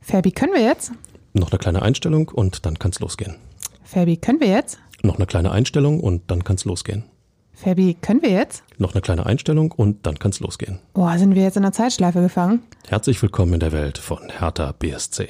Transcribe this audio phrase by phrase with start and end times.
[0.00, 0.92] Fabi, können wir jetzt?
[1.32, 3.36] Noch eine kleine Einstellung und dann kann's losgehen.
[3.82, 4.78] Fabi, können wir jetzt?
[5.02, 7.04] Noch eine kleine Einstellung und dann kann's losgehen.
[7.52, 8.62] Fabi, können wir jetzt?
[8.78, 10.78] Noch eine kleine Einstellung und dann kann's losgehen.
[10.92, 12.62] Boah, sind wir jetzt in der Zeitschleife gefangen?
[12.88, 15.28] Herzlich willkommen in der Welt von Hertha BSC.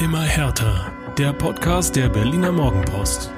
[0.00, 0.90] Immer härter.
[1.18, 3.30] Der Podcast der Berliner Morgenpost.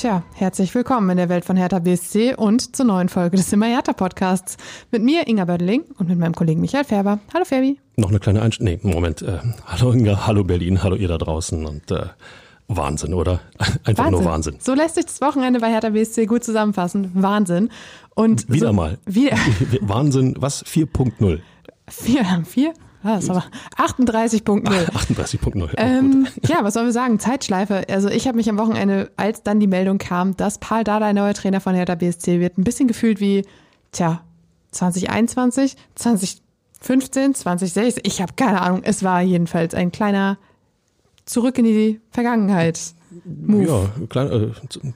[0.00, 3.66] Tja, herzlich willkommen in der Welt von Hertha BSC und zur neuen Folge des Immer
[3.66, 4.56] Hertha Podcasts.
[4.90, 7.18] Mit mir, Inga Bödeling und mit meinem Kollegen Michael Färber.
[7.34, 7.78] Hallo Fabi.
[7.96, 8.80] Noch eine kleine Einstellung.
[8.82, 9.20] Nee, Moment.
[9.20, 12.06] Äh, hallo Inga, hallo Berlin, hallo ihr da draußen und äh,
[12.66, 13.40] Wahnsinn, oder?
[13.84, 14.10] Einfach Wahnsinn.
[14.10, 14.56] nur Wahnsinn.
[14.60, 17.10] So lässt sich das Wochenende bei Hertha BSC gut zusammenfassen.
[17.12, 17.68] Wahnsinn.
[18.14, 18.96] Und Wieder so, mal.
[19.04, 19.36] Wieder.
[19.82, 20.64] Wahnsinn, was?
[20.64, 21.40] 4.0.
[23.02, 23.28] Vier, vier?
[23.28, 23.44] Was, aber
[23.76, 25.70] 38.0 38.0.
[25.76, 27.18] Ähm, ja, was sollen wir sagen?
[27.18, 27.84] Zeitschleife.
[27.88, 31.34] Also ich habe mich am Wochenende, als dann die Meldung kam, dass Paul Dardai neuer
[31.34, 33.44] Trainer von Hertha BSC wird, ein bisschen gefühlt wie,
[33.92, 34.22] tja,
[34.72, 38.02] 2021, 2015, 2016.
[38.06, 38.82] Ich habe keine Ahnung.
[38.84, 40.38] Es war jedenfalls ein kleiner
[41.24, 42.80] Zurück in die Vergangenheit.
[43.24, 43.66] Move.
[43.66, 44.48] Ja, klein, äh,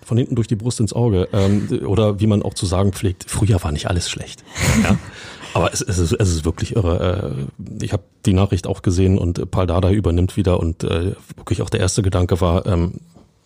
[0.05, 1.29] von hinten durch die Brust ins Auge.
[1.33, 4.45] Ähm, oder wie man auch zu sagen pflegt, früher war nicht alles schlecht.
[4.83, 4.97] Ja?
[5.55, 7.47] Aber es, es, ist, es ist wirklich irre.
[7.59, 11.63] Äh, Ich habe die Nachricht auch gesehen und Paul Dardai übernimmt wieder und äh, wirklich
[11.63, 13.01] auch der erste Gedanke war, ähm,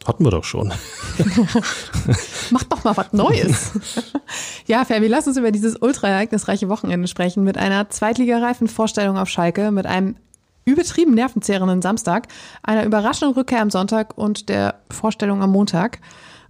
[0.07, 0.73] hatten wir doch schon.
[2.51, 3.73] Mach doch mal was Neues.
[4.67, 9.29] ja, Fabi, lass uns über dieses ultra ereignisreiche Wochenende sprechen mit einer zweitligareifen Vorstellung auf
[9.29, 10.17] Schalke, mit einem
[10.65, 12.29] übertrieben nervenzehrenden Samstag,
[12.63, 15.99] einer überraschenden Rückkehr am Sonntag und der Vorstellung am Montag.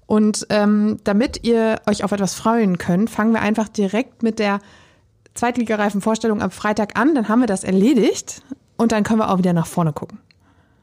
[0.06, 4.60] Und ähm, damit ihr euch auf etwas freuen könnt, fangen wir einfach direkt mit der
[5.38, 7.14] zweitligareifen Vorstellung am Freitag an.
[7.14, 8.42] Dann haben wir das erledigt
[8.76, 10.18] und dann können wir auch wieder nach vorne gucken.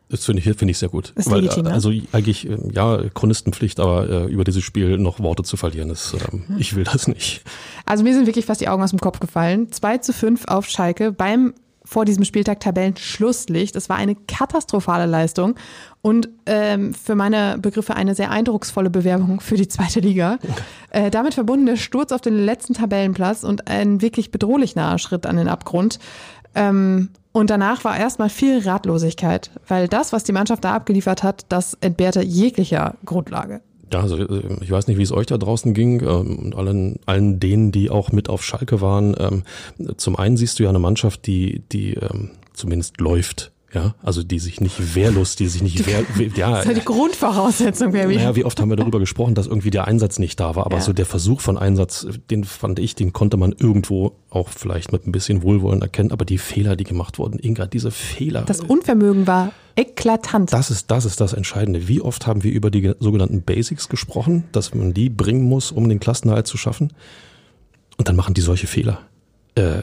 [0.09, 1.13] Das finde ich, finde ich sehr gut.
[1.15, 1.73] Ist Weil, legitim, ne?
[1.73, 6.15] Also eigentlich, äh, ja, Chronistenpflicht, aber äh, über dieses Spiel noch Worte zu verlieren, ist,
[6.31, 7.41] ähm, ich will das nicht.
[7.85, 9.71] Also mir sind wirklich fast die Augen aus dem Kopf gefallen.
[9.71, 11.53] 2 zu 5 auf Schalke beim
[11.95, 13.73] vor diesem Spieltag Tabellenschlusslicht.
[13.77, 15.55] Es war eine katastrophale Leistung
[16.01, 20.37] und ähm, für meine Begriffe eine sehr eindrucksvolle Bewerbung für die zweite Liga.
[20.89, 25.25] Äh, damit verbunden der Sturz auf den letzten Tabellenplatz und ein wirklich bedrohlich naher Schritt
[25.25, 25.99] an den Abgrund.
[26.53, 31.45] Ähm, und danach war erstmal viel Ratlosigkeit, weil das, was die Mannschaft da abgeliefert hat,
[31.47, 33.61] das entbehrte jeglicher Grundlage.
[33.93, 36.99] Ja, also äh, ich weiß nicht, wie es euch da draußen ging ähm, und allen,
[37.05, 39.15] allen denen, die auch mit auf Schalke waren.
[39.19, 39.43] Ähm,
[39.97, 43.51] zum einen siehst du ja eine Mannschaft, die, die ähm, zumindest läuft.
[43.75, 46.05] Ja, also die sich nicht wehrlos, die sich nicht wehr,
[46.35, 48.15] ja, Das ist ja die Grundvoraussetzung, Baby.
[48.15, 50.65] Naja, wie oft haben wir darüber gesprochen, dass irgendwie der Einsatz nicht da war.
[50.65, 50.81] Aber Ja.
[50.81, 55.05] so der Versuch von Einsatz, den fand ich, den konnte man irgendwo auch vielleicht mit
[55.05, 56.11] ein bisschen Wohlwollen erkennen.
[56.13, 58.43] Aber die Fehler, die gemacht wurden, Inga, diese Fehler.
[58.43, 60.53] Das Unvermögen war eklatant.
[60.53, 61.89] Das ist, das ist das Entscheidende.
[61.89, 65.89] Wie oft haben wir über die sogenannten Basics gesprochen, dass man die bringen muss, um
[65.89, 66.93] den Klassenerhalt zu schaffen?
[67.97, 68.99] Und dann machen die solche Fehler.
[69.55, 69.81] Äh,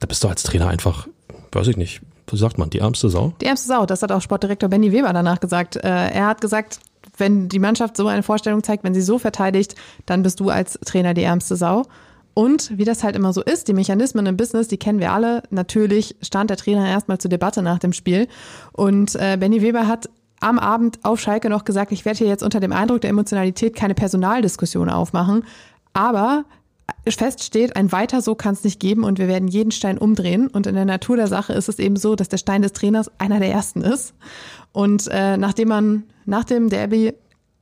[0.00, 1.06] da bist du als Trainer einfach,
[1.52, 2.00] weiß ich nicht,
[2.32, 3.32] wie sagt man, die ärmste Sau?
[3.40, 5.76] Die ärmste Sau, das hat auch Sportdirektor Benny Weber danach gesagt.
[5.76, 6.80] Äh, er hat gesagt,
[7.16, 9.74] wenn die Mannschaft so eine Vorstellung zeigt, wenn sie so verteidigt,
[10.06, 11.84] dann bist du als Trainer die ärmste Sau.
[12.34, 15.42] Und wie das halt immer so ist, die Mechanismen im Business, die kennen wir alle.
[15.50, 18.28] Natürlich stand der Trainer erstmal zur Debatte nach dem Spiel.
[18.72, 20.08] Und äh, Benny Weber hat
[20.40, 23.74] am Abend auf Schalke noch gesagt, ich werde hier jetzt unter dem Eindruck der Emotionalität
[23.74, 25.44] keine Personaldiskussion aufmachen.
[25.94, 26.44] Aber
[27.06, 30.48] fest steht, ein weiter so kann es nicht geben und wir werden jeden Stein umdrehen.
[30.48, 33.10] Und in der Natur der Sache ist es eben so, dass der Stein des Trainers
[33.18, 34.14] einer der ersten ist.
[34.72, 37.14] Und äh, nachdem man nach dem Derby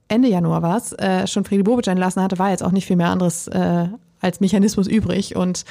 [0.08, 2.96] Ende Januar war es, äh, schon Friedi Bobic entlassen hatte, war jetzt auch nicht viel
[2.96, 3.88] mehr anderes äh,
[4.20, 5.36] als Mechanismus übrig.
[5.36, 5.64] Und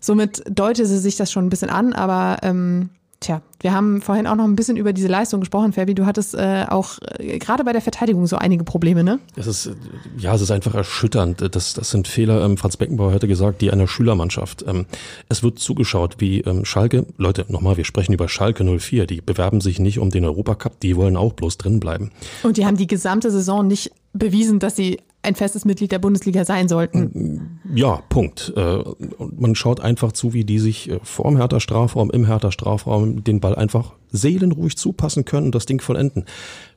[0.00, 2.90] somit deutete sich das schon ein bisschen an, aber ähm,
[3.22, 5.94] Tja, wir haben vorhin auch noch ein bisschen über diese Leistung gesprochen, Fabi.
[5.94, 9.20] Du hattest äh, auch äh, gerade bei der Verteidigung so einige Probleme, ne?
[9.36, 9.70] Es ist,
[10.18, 11.54] ja, es ist einfach erschütternd.
[11.54, 14.64] Das, das sind Fehler, ähm, Franz Beckenbauer hätte gesagt, die einer Schülermannschaft.
[14.66, 14.86] Ähm,
[15.28, 19.60] es wird zugeschaut, wie ähm, Schalke, Leute, nochmal, wir sprechen über Schalke 04, die bewerben
[19.60, 22.10] sich nicht um den Europacup, die wollen auch bloß drin bleiben.
[22.42, 26.44] Und die haben die gesamte Saison nicht bewiesen, dass sie ein festes Mitglied der Bundesliga
[26.44, 27.60] sein sollten.
[27.74, 28.52] Ja, Punkt.
[28.56, 32.50] Äh, Und man schaut einfach zu, wie die sich äh, vorm Hertha Strafraum, im Hertha
[32.50, 36.24] Strafraum den Ball einfach seelenruhig zupassen können und das Ding vollenden.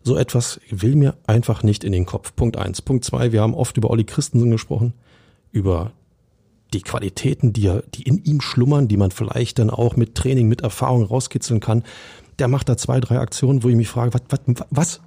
[0.03, 2.35] So etwas will mir einfach nicht in den Kopf.
[2.35, 2.81] Punkt eins.
[2.81, 4.93] Punkt zwei, wir haben oft über Olli Christensen gesprochen,
[5.51, 5.91] über
[6.73, 10.47] die Qualitäten, die, er, die in ihm schlummern, die man vielleicht dann auch mit Training,
[10.47, 11.83] mit Erfahrung rauskitzeln kann.
[12.37, 15.01] Der macht da zwei, drei Aktionen, wo ich mich frage, was, was, was,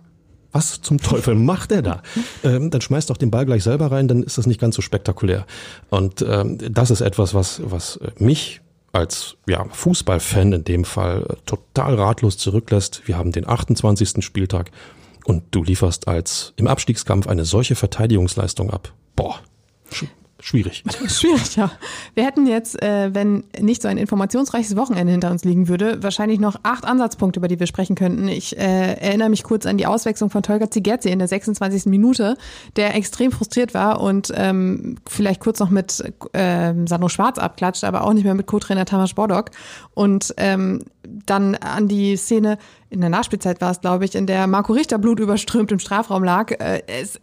[0.53, 2.03] was zum Teufel macht er da?
[2.45, 4.83] Ähm, dann schmeißt doch den Ball gleich selber rein, dann ist das nicht ganz so
[4.83, 5.45] spektakulär.
[5.91, 8.61] Und ähm, das ist etwas, was, was mich
[8.93, 13.03] als ja, Fußballfan in dem Fall äh, total ratlos zurücklässt.
[13.07, 14.25] Wir haben den 28.
[14.25, 14.71] Spieltag
[15.25, 18.93] und du lieferst als im Abstiegskampf eine solche Verteidigungsleistung ab.
[19.17, 19.41] Boah.
[20.41, 20.85] Schwierig.
[21.09, 21.71] Schwierig, ja.
[22.15, 26.39] Wir hätten jetzt, äh, wenn nicht so ein informationsreiches Wochenende hinter uns liegen würde, wahrscheinlich
[26.39, 28.29] noch acht Ansatzpunkte, über die wir sprechen könnten.
[28.29, 31.87] Ich äh, erinnere mich kurz an die Auswechslung von Tolga Zigerzi in der 26.
[31.87, 32.37] Minute,
[32.77, 36.03] der extrem frustriert war und ähm, vielleicht kurz noch mit
[36.35, 39.51] ähm, Sandro Schwarz abklatscht, aber auch nicht mehr mit Co-Trainer Tamas Bordok.
[39.95, 42.59] Und ähm, dann an die Szene,
[42.91, 46.25] in der Nachspielzeit war es, glaube ich, in der Marco Richter Blut überströmt im Strafraum
[46.25, 46.53] lag.
[46.53, 47.21] Äh, es,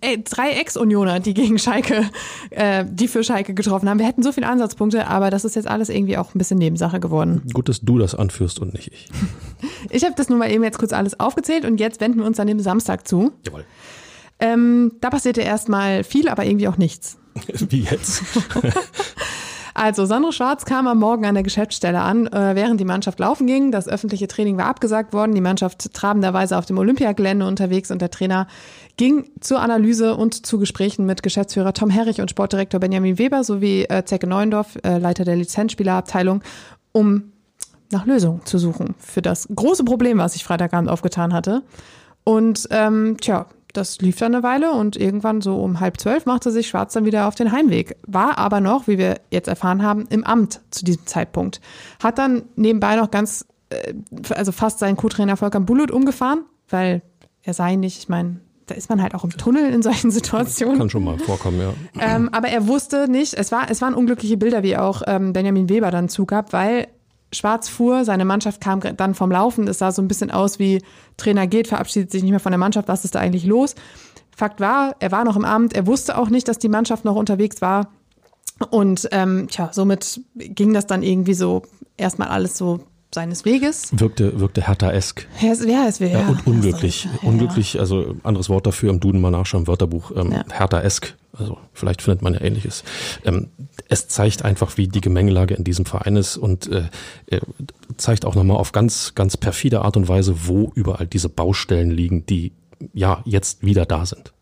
[0.00, 2.04] äh, drei Ex-Unioner, die gegen Schalke,
[2.50, 3.98] äh, die für Schalke getroffen haben.
[3.98, 7.00] Wir hätten so viele Ansatzpunkte, aber das ist jetzt alles irgendwie auch ein bisschen Nebensache
[7.00, 7.42] geworden.
[7.54, 9.08] Gut, dass du das anführst und nicht ich.
[9.90, 12.38] ich habe das nur mal eben jetzt kurz alles aufgezählt und jetzt wenden wir uns
[12.38, 13.32] an dem Samstag zu.
[13.46, 13.64] Jawohl.
[14.40, 17.16] Ähm, da passierte erstmal viel, aber irgendwie auch nichts.
[17.46, 18.22] Wie jetzt?
[19.74, 23.46] Also, Sandro Schwarz kam am Morgen an der Geschäftsstelle an, äh, während die Mannschaft laufen
[23.46, 23.72] ging.
[23.72, 25.34] Das öffentliche Training war abgesagt worden.
[25.34, 28.46] Die Mannschaft trabenderweise auf dem Olympiagelände unterwegs und der Trainer
[28.96, 33.84] ging zur Analyse und zu Gesprächen mit Geschäftsführer Tom Herrich und Sportdirektor Benjamin Weber sowie
[33.84, 36.42] äh, Zecke Neuendorf, äh, Leiter der Lizenzspielerabteilung,
[36.92, 37.32] um
[37.90, 41.62] nach Lösungen zu suchen für das große Problem, was sich Freitagabend aufgetan hatte.
[42.24, 46.50] Und ähm, tja, das lief dann eine Weile und irgendwann so um halb zwölf machte
[46.50, 47.96] sich Schwarz dann wieder auf den Heimweg.
[48.06, 51.60] War aber noch, wie wir jetzt erfahren haben, im Amt zu diesem Zeitpunkt.
[52.02, 53.94] Hat dann nebenbei noch ganz, äh,
[54.34, 57.02] also fast seinen Co-Trainer Volker Bullut umgefahren, weil
[57.42, 60.78] er sei nicht, ich meine, da ist man halt auch im Tunnel in solchen Situationen.
[60.78, 61.72] Kann schon mal vorkommen, ja.
[61.98, 65.68] Ähm, aber er wusste nicht, es, war, es waren unglückliche Bilder, wie auch ähm, Benjamin
[65.68, 66.88] Weber dann zugab, weil
[67.32, 69.66] Schwarz fuhr, seine Mannschaft kam dann vom Laufen.
[69.66, 70.82] Es sah so ein bisschen aus wie
[71.16, 72.88] Trainer geht, verabschiedet sich nicht mehr von der Mannschaft.
[72.88, 73.74] Was ist da eigentlich los?
[74.36, 75.74] Fakt war, er war noch im Amt.
[75.74, 77.88] Er wusste auch nicht, dass die Mannschaft noch unterwegs war.
[78.70, 81.62] Und ähm, tja, somit ging das dann irgendwie so
[81.96, 82.80] erstmal alles so
[83.14, 83.88] seines Weges.
[83.92, 85.26] Wirkte, wirkte Hertha-esk.
[85.40, 86.20] Ja, ja, es wäre.
[86.20, 87.04] Ja, und unglücklich.
[87.04, 90.12] Ja, unglücklich, also anderes Wort dafür im Duden mal nachschauen, Wörterbuch.
[90.16, 90.44] Ähm, ja.
[90.50, 91.16] Hertha-esk.
[91.34, 92.84] Also vielleicht findet man ja ähnliches.
[93.24, 93.48] Ähm,
[93.88, 96.88] es zeigt einfach, wie die Gemengelage in diesem Verein ist und äh,
[97.26, 97.40] äh,
[97.96, 102.26] zeigt auch nochmal auf ganz, ganz perfide Art und Weise, wo überall diese Baustellen liegen,
[102.26, 102.52] die
[102.92, 104.32] ja jetzt wieder da sind.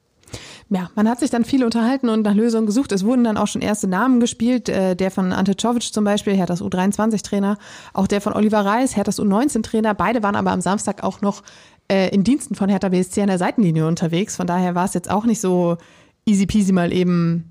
[0.73, 2.93] Ja, man hat sich dann viel unterhalten und nach Lösungen gesucht.
[2.93, 4.69] Es wurden dann auch schon erste Namen gespielt.
[4.69, 7.59] Äh, der von Ante Czovic zum Beispiel, Herthas U23-Trainer.
[7.93, 9.95] Auch der von Oliver Reis, Herthas U19-Trainer.
[9.95, 11.43] Beide waren aber am Samstag auch noch
[11.91, 14.37] äh, in Diensten von Hertha BSC an der Seitenlinie unterwegs.
[14.37, 15.77] Von daher war es jetzt auch nicht so
[16.25, 17.51] easy peasy mal eben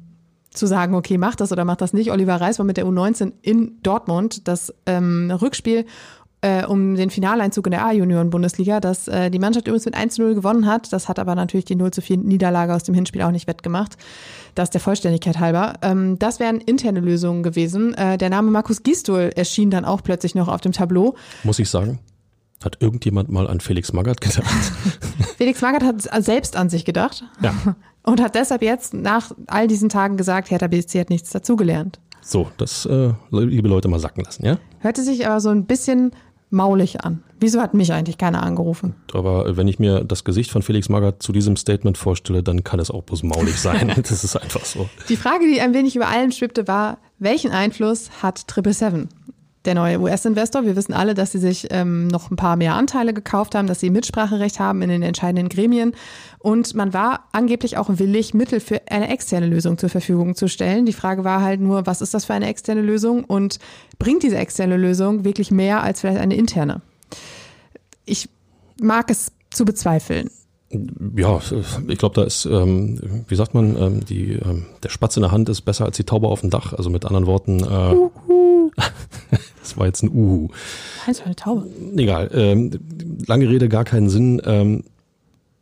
[0.52, 2.12] zu sagen, okay, mach das oder mach das nicht.
[2.12, 4.48] Oliver Reis war mit der U19 in Dortmund.
[4.48, 5.86] Das ähm, Rückspiel
[6.42, 10.36] äh, um den Finaleinzug in der A-Junioren-Bundesliga, dass äh, die Mannschaft übrigens mit 1 0
[10.36, 10.94] gewonnen hat.
[10.94, 13.98] Das hat aber natürlich die 0 zu 4 Niederlage aus dem Hinspiel auch nicht wettgemacht.
[14.56, 15.74] Das der Vollständigkeit halber.
[15.82, 17.94] Ähm, das wären interne Lösungen gewesen.
[17.94, 21.16] Äh, der Name Markus Gistol erschien dann auch plötzlich noch auf dem Tableau.
[21.44, 22.00] Muss ich sagen?
[22.64, 24.46] Hat irgendjemand mal an Felix Magath gedacht?
[25.38, 27.24] Felix Magath hat selbst an sich gedacht.
[27.42, 27.54] Ja.
[28.04, 32.00] Und hat deshalb jetzt nach all diesen Tagen gesagt, Hertha BSC hat nichts dazugelernt.
[32.22, 34.58] So, das, äh, liebe Leute, mal sacken lassen, ja?
[34.80, 36.12] Hörte sich aber so ein bisschen
[36.50, 37.24] maulig an.
[37.40, 38.96] Wieso hat mich eigentlich keiner angerufen?
[39.14, 42.80] Aber wenn ich mir das Gesicht von Felix Magath zu diesem Statement vorstelle, dann kann
[42.80, 43.94] es auch bloß maulig sein.
[43.96, 44.90] das ist einfach so.
[45.08, 49.10] Die Frage, die ein wenig über allen schwebte, war, welchen Einfluss hat Triple Seven?
[49.66, 50.66] Der neue US-Investor.
[50.66, 53.80] Wir wissen alle, dass sie sich ähm, noch ein paar mehr Anteile gekauft haben, dass
[53.80, 55.94] sie Mitspracherecht haben in den entscheidenden Gremien.
[56.40, 60.86] Und man war angeblich auch willig, Mittel für eine externe Lösung zur Verfügung zu stellen.
[60.86, 63.60] Die Frage war halt nur, was ist das für eine externe Lösung und
[63.98, 66.82] bringt diese externe Lösung wirklich mehr als vielleicht eine interne?
[68.06, 68.30] Ich
[68.82, 70.30] mag es zu bezweifeln.
[71.16, 71.42] Ja,
[71.88, 75.32] ich glaube, da ist, ähm, wie sagt man, ähm, die, ähm, der Spatz in der
[75.32, 76.74] Hand ist besser als die Taube auf dem Dach.
[76.74, 77.96] Also mit anderen Worten, äh,
[79.80, 80.50] war jetzt ein Uhu.
[81.08, 81.68] Heißt eine Taube.
[81.96, 82.30] Egal.
[82.34, 82.72] Ähm,
[83.26, 84.42] lange Rede, gar keinen Sinn.
[84.46, 84.84] Ähm,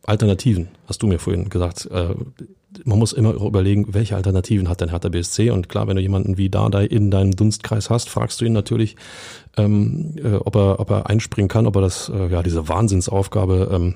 [0.04, 1.88] Alternativen, hast du mir vorhin gesagt.
[1.90, 2.14] Äh,
[2.84, 5.50] man muss immer überlegen, welche Alternativen hat denn Hertha BSC?
[5.50, 8.96] Und klar, wenn du jemanden wie Dardai in deinem Dunstkreis hast, fragst du ihn natürlich,
[9.56, 13.70] ähm, äh, ob, er, ob er einspringen kann, ob er das, äh, ja, diese Wahnsinnsaufgabe
[13.72, 13.94] ähm,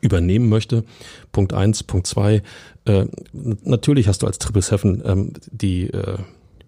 [0.00, 0.84] übernehmen möchte.
[1.32, 2.42] Punkt eins, Punkt zwei.
[2.84, 6.18] Äh, natürlich hast du als Triple Seven ähm, die, äh,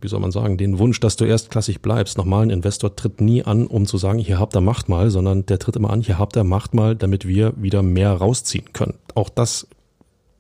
[0.05, 2.19] wie soll man sagen, den Wunsch, dass du erstklassig bleibst.
[2.19, 5.47] Nochmal, ein Investor tritt nie an, um zu sagen, hier habt ihr, macht mal, sondern
[5.47, 8.95] der tritt immer an, hier habt ihr, macht mal, damit wir wieder mehr rausziehen können.
[9.15, 9.67] Auch das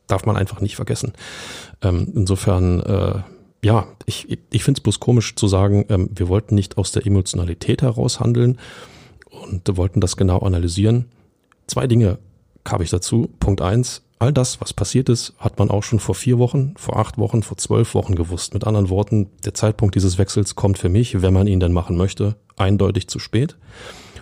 [0.06, 1.14] darf man einfach nicht vergessen.
[1.80, 3.22] Ähm, insofern, äh,
[3.64, 7.06] ja, ich, ich finde es bloß komisch zu sagen, ähm, wir wollten nicht aus der
[7.06, 8.58] Emotionalität heraus handeln
[9.30, 11.06] und wollten das genau analysieren.
[11.66, 12.18] Zwei Dinge
[12.68, 13.30] habe ich dazu.
[13.40, 16.96] Punkt eins, all das, was passiert ist, hat man auch schon vor vier Wochen, vor
[16.96, 18.54] acht Wochen, vor zwölf Wochen gewusst.
[18.54, 21.98] Mit anderen Worten, der Zeitpunkt dieses Wechsels kommt für mich, wenn man ihn denn machen
[21.98, 23.58] möchte, eindeutig zu spät.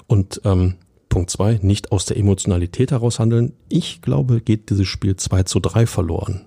[0.09, 0.75] Und ähm,
[1.09, 3.52] Punkt zwei, nicht aus der Emotionalität heraus handeln.
[3.68, 6.47] Ich glaube, geht dieses Spiel 2 zu 3 verloren.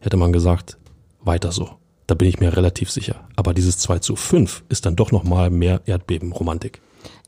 [0.00, 0.78] Hätte man gesagt,
[1.20, 1.70] weiter so.
[2.06, 3.26] Da bin ich mir relativ sicher.
[3.34, 6.80] Aber dieses 2 zu 5 ist dann doch nochmal mehr Erdbebenromantik.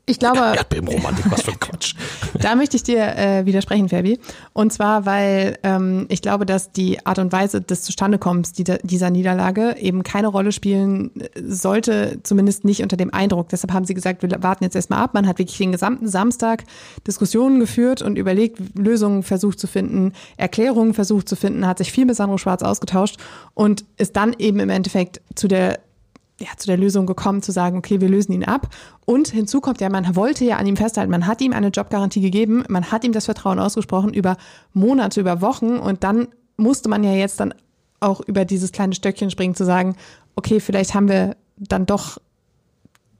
[0.05, 0.39] Ich glaube.
[0.39, 1.95] Erdbebenromantik, was für ein Quatsch.
[2.41, 4.19] da möchte ich dir äh, widersprechen, Fabi.
[4.53, 9.09] Und zwar, weil ähm, ich glaube, dass die Art und Weise des Zustandekommens dieser, dieser
[9.09, 13.49] Niederlage eben keine Rolle spielen sollte, zumindest nicht unter dem Eindruck.
[13.49, 15.13] Deshalb haben sie gesagt, wir warten jetzt erstmal ab.
[15.13, 16.63] Man hat wirklich den gesamten Samstag
[17.05, 22.05] Diskussionen geführt und überlegt, Lösungen versucht zu finden, Erklärungen versucht zu finden, hat sich viel
[22.05, 23.17] mit Sandro Schwarz ausgetauscht
[23.53, 25.79] und ist dann eben im Endeffekt zu der
[26.41, 28.69] ja, zu der Lösung gekommen, zu sagen, okay, wir lösen ihn ab.
[29.05, 32.21] Und hinzu kommt ja, man wollte ja an ihm festhalten, man hat ihm eine Jobgarantie
[32.21, 34.37] gegeben, man hat ihm das Vertrauen ausgesprochen über
[34.73, 37.53] Monate, über Wochen und dann musste man ja jetzt dann
[37.99, 39.95] auch über dieses kleine Stöckchen springen, zu sagen,
[40.35, 42.17] okay, vielleicht haben wir dann doch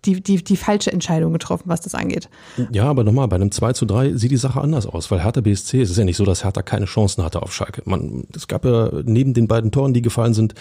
[0.06, 2.30] die, die, die falsche Entscheidung getroffen, was das angeht.
[2.72, 5.42] Ja, aber nochmal, bei einem 2 zu 3 sieht die Sache anders aus, weil Hertha
[5.42, 7.84] BSC, es ist ja nicht so, dass Hertha keine Chancen hatte auf Schalke.
[7.86, 10.56] Man, es gab ja neben den beiden Toren, die gefallen sind,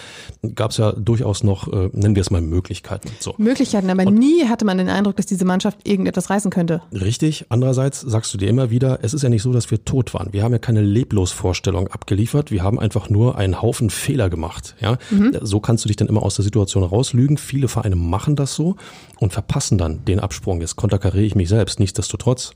[0.55, 3.09] gab es ja durchaus noch, äh, nennen wir es mal, Möglichkeiten.
[3.19, 3.35] So.
[3.39, 6.83] Möglichkeiten, aber Und nie hatte man den Eindruck, dass diese Mannschaft irgendetwas reißen könnte.
[6.93, 7.47] Richtig.
[7.49, 10.33] Andererseits sagst du dir immer wieder, es ist ja nicht so, dass wir tot waren.
[10.33, 12.51] Wir haben ja keine Leblosvorstellung abgeliefert.
[12.51, 14.77] Wir haben einfach nur einen Haufen Fehler gemacht.
[14.81, 15.37] Ja, mhm.
[15.41, 17.39] so kannst du dich dann immer aus der Situation rauslügen.
[17.39, 18.77] Viele Vereine machen das so
[19.19, 20.61] und verpassen dann den Absprung.
[20.61, 21.81] Jetzt konterkariere ich mich selbst.
[21.81, 22.53] Nichtsdestotrotz,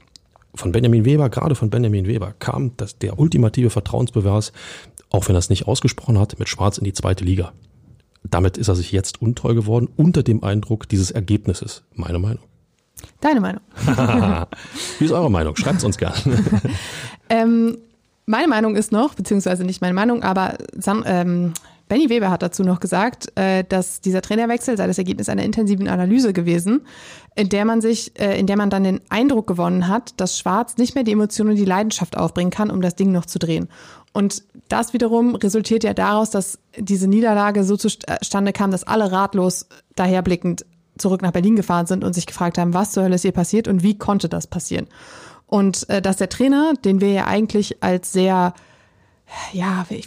[0.54, 4.52] von Benjamin Weber, gerade von Benjamin Weber, kam das, der ultimative Vertrauensbeweis,
[5.10, 7.52] auch wenn er es nicht ausgesprochen hat, mit Schwarz in die zweite Liga.
[8.22, 11.82] Damit ist er sich jetzt untreu geworden, unter dem Eindruck dieses Ergebnisses.
[11.94, 12.44] Meine Meinung.
[13.20, 13.60] Deine Meinung.
[14.98, 15.56] Wie ist eure Meinung?
[15.56, 16.14] Schreibt es uns gerne.
[17.28, 17.76] ähm,
[18.26, 20.56] meine Meinung ist noch, beziehungsweise nicht meine Meinung, aber
[21.04, 21.52] ähm,
[21.88, 25.86] Benny Weber hat dazu noch gesagt, äh, dass dieser Trainerwechsel sei das Ergebnis einer intensiven
[25.88, 26.86] Analyse gewesen,
[27.34, 30.78] in der man sich, äh, in der man dann den Eindruck gewonnen hat, dass Schwarz
[30.78, 33.68] nicht mehr die Emotionen und die Leidenschaft aufbringen kann, um das Ding noch zu drehen.
[34.12, 39.66] Und das wiederum resultiert ja daraus, dass diese Niederlage so zustande kam, dass alle ratlos
[39.96, 40.64] daherblickend
[40.96, 43.68] zurück nach Berlin gefahren sind und sich gefragt haben, was zur Hölle ist hier passiert
[43.68, 44.86] und wie konnte das passieren.
[45.46, 48.54] Und äh, dass der Trainer, den wir ja eigentlich als sehr
[49.52, 50.04] ja, wie,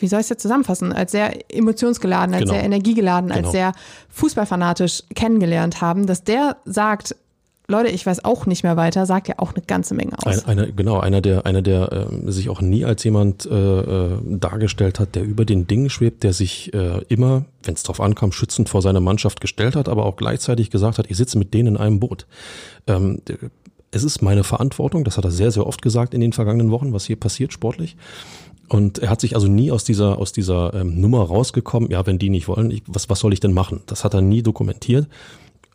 [0.00, 0.92] wie soll ich es jetzt zusammenfassen?
[0.92, 2.54] Als sehr emotionsgeladen, als genau.
[2.54, 3.40] sehr energiegeladen, genau.
[3.40, 3.72] als sehr
[4.10, 7.16] fußballfanatisch kennengelernt haben, dass der sagt,
[7.70, 10.46] Leute, ich weiß auch nicht mehr weiter, sagt ja auch eine ganze Menge aus.
[10.46, 14.18] Ein, einer, genau, einer der, einer der äh, sich auch nie als jemand äh, äh,
[14.24, 18.32] dargestellt hat, der über den Dingen schwebt, der sich äh, immer, wenn es drauf ankam,
[18.32, 21.74] schützend vor seine Mannschaft gestellt hat, aber auch gleichzeitig gesagt hat, ich sitze mit denen
[21.74, 22.26] in einem Boot.
[22.86, 23.20] Ähm,
[23.90, 26.94] es ist meine Verantwortung, das hat er sehr, sehr oft gesagt in den vergangenen Wochen,
[26.94, 27.96] was hier passiert sportlich.
[28.68, 32.18] Und er hat sich also nie aus dieser, aus dieser ähm, Nummer rausgekommen, ja, wenn
[32.18, 33.82] die nicht wollen, ich, was, was soll ich denn machen?
[33.86, 35.08] Das hat er nie dokumentiert.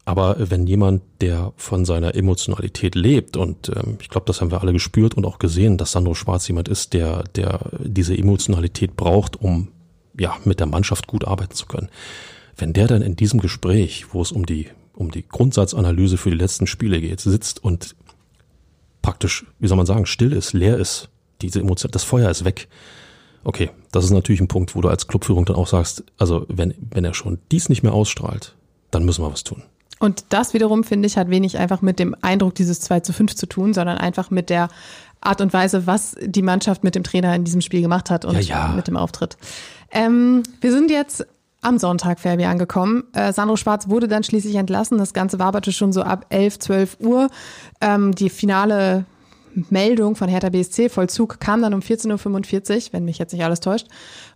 [0.05, 4.61] Aber wenn jemand, der von seiner Emotionalität lebt, und ähm, ich glaube, das haben wir
[4.61, 9.41] alle gespürt und auch gesehen, dass Sandro Schwarz jemand ist, der, der diese Emotionalität braucht,
[9.41, 9.69] um
[10.19, 11.89] ja mit der Mannschaft gut arbeiten zu können.
[12.57, 16.37] Wenn der dann in diesem Gespräch, wo es um die, um die Grundsatzanalyse für die
[16.37, 17.95] letzten Spiele geht, sitzt und
[19.01, 21.09] praktisch, wie soll man sagen, still ist, leer ist,
[21.43, 22.67] diese Emotion, das Feuer ist weg.
[23.43, 26.73] Okay, das ist natürlich ein Punkt, wo du als Clubführung dann auch sagst, also wenn,
[26.91, 28.55] wenn er schon dies nicht mehr ausstrahlt,
[28.91, 29.63] dann müssen wir was tun.
[29.99, 33.35] Und das wiederum, finde ich, hat wenig einfach mit dem Eindruck dieses 2 zu 5
[33.35, 34.69] zu tun, sondern einfach mit der
[35.21, 38.35] Art und Weise, was die Mannschaft mit dem Trainer in diesem Spiel gemacht hat und
[38.35, 38.73] ja, ja.
[38.73, 39.37] mit dem Auftritt.
[39.91, 41.25] Ähm, wir sind jetzt
[41.61, 43.05] am Sonntag, Fabi, angekommen.
[43.13, 44.97] Äh, Sandro Schwarz wurde dann schließlich entlassen.
[44.97, 47.29] Das Ganze waberte schon so ab 11, 12 Uhr.
[47.79, 49.05] Ähm, die finale
[49.69, 53.59] Meldung von Hertha BSC, Vollzug, kam dann um 14.45 Uhr, wenn mich jetzt nicht alles
[53.59, 53.87] täuscht.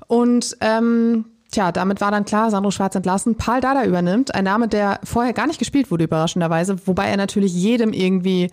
[0.08, 3.36] Und ähm, Tja, damit war dann klar, Sandro Schwarz entlassen.
[3.36, 7.54] Paul Dada übernimmt, ein Name, der vorher gar nicht gespielt wurde, überraschenderweise, wobei er natürlich
[7.54, 8.52] jedem irgendwie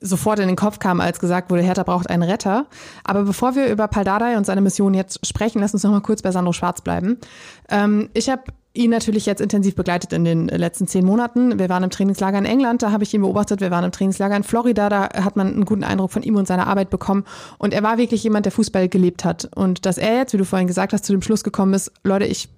[0.00, 2.66] sofort in den Kopf kam, als gesagt wurde, Hertha braucht einen Retter.
[3.02, 6.22] Aber bevor wir über Paldadei und seine Mission jetzt sprechen, lass uns noch mal kurz
[6.22, 7.18] bei Sandro Schwarz bleiben.
[7.68, 8.42] Ähm, ich habe
[8.78, 11.58] ihn natürlich jetzt intensiv begleitet in den letzten zehn Monaten.
[11.58, 13.60] Wir waren im Trainingslager in England, da habe ich ihn beobachtet.
[13.60, 16.46] Wir waren im Trainingslager in Florida, da hat man einen guten Eindruck von ihm und
[16.46, 17.24] seiner Arbeit bekommen.
[17.58, 19.50] Und er war wirklich jemand, der Fußball gelebt hat.
[19.54, 22.24] Und dass er jetzt, wie du vorhin gesagt hast, zu dem Schluss gekommen ist, Leute,
[22.24, 22.48] ich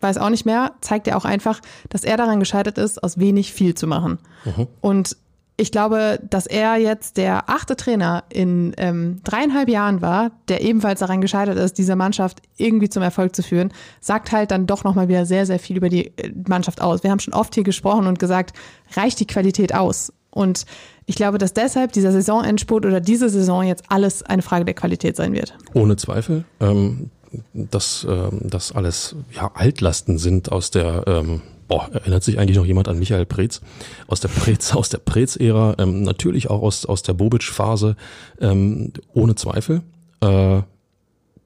[0.00, 3.52] weiß auch nicht mehr, zeigt ja auch einfach, dass er daran gescheitert ist, aus wenig
[3.52, 4.18] viel zu machen.
[4.44, 4.66] Mhm.
[4.80, 5.16] Und
[5.60, 11.00] ich glaube, dass er jetzt der achte Trainer in ähm, dreieinhalb Jahren war, der ebenfalls
[11.00, 15.08] daran gescheitert ist, diese Mannschaft irgendwie zum Erfolg zu führen, sagt halt dann doch nochmal
[15.08, 17.02] wieder sehr, sehr viel über die äh, Mannschaft aus.
[17.02, 18.56] Wir haben schon oft hier gesprochen und gesagt,
[18.94, 20.14] reicht die Qualität aus?
[20.30, 20.64] Und
[21.04, 25.16] ich glaube, dass deshalb dieser Saisonendspurt oder diese Saison jetzt alles eine Frage der Qualität
[25.16, 25.58] sein wird.
[25.74, 26.44] Ohne Zweifel.
[26.60, 27.10] Ähm,
[27.52, 32.66] dass ähm, das alles ja, Altlasten sind aus der ähm, Boah, erinnert sich eigentlich noch
[32.66, 33.60] jemand an Michael Preetz
[34.08, 37.94] aus der Preetz, aus der Preetz-Ära, ähm, natürlich auch aus, aus der Bobic-Phase,
[38.40, 39.82] ähm, ohne Zweifel.
[40.20, 40.62] Äh,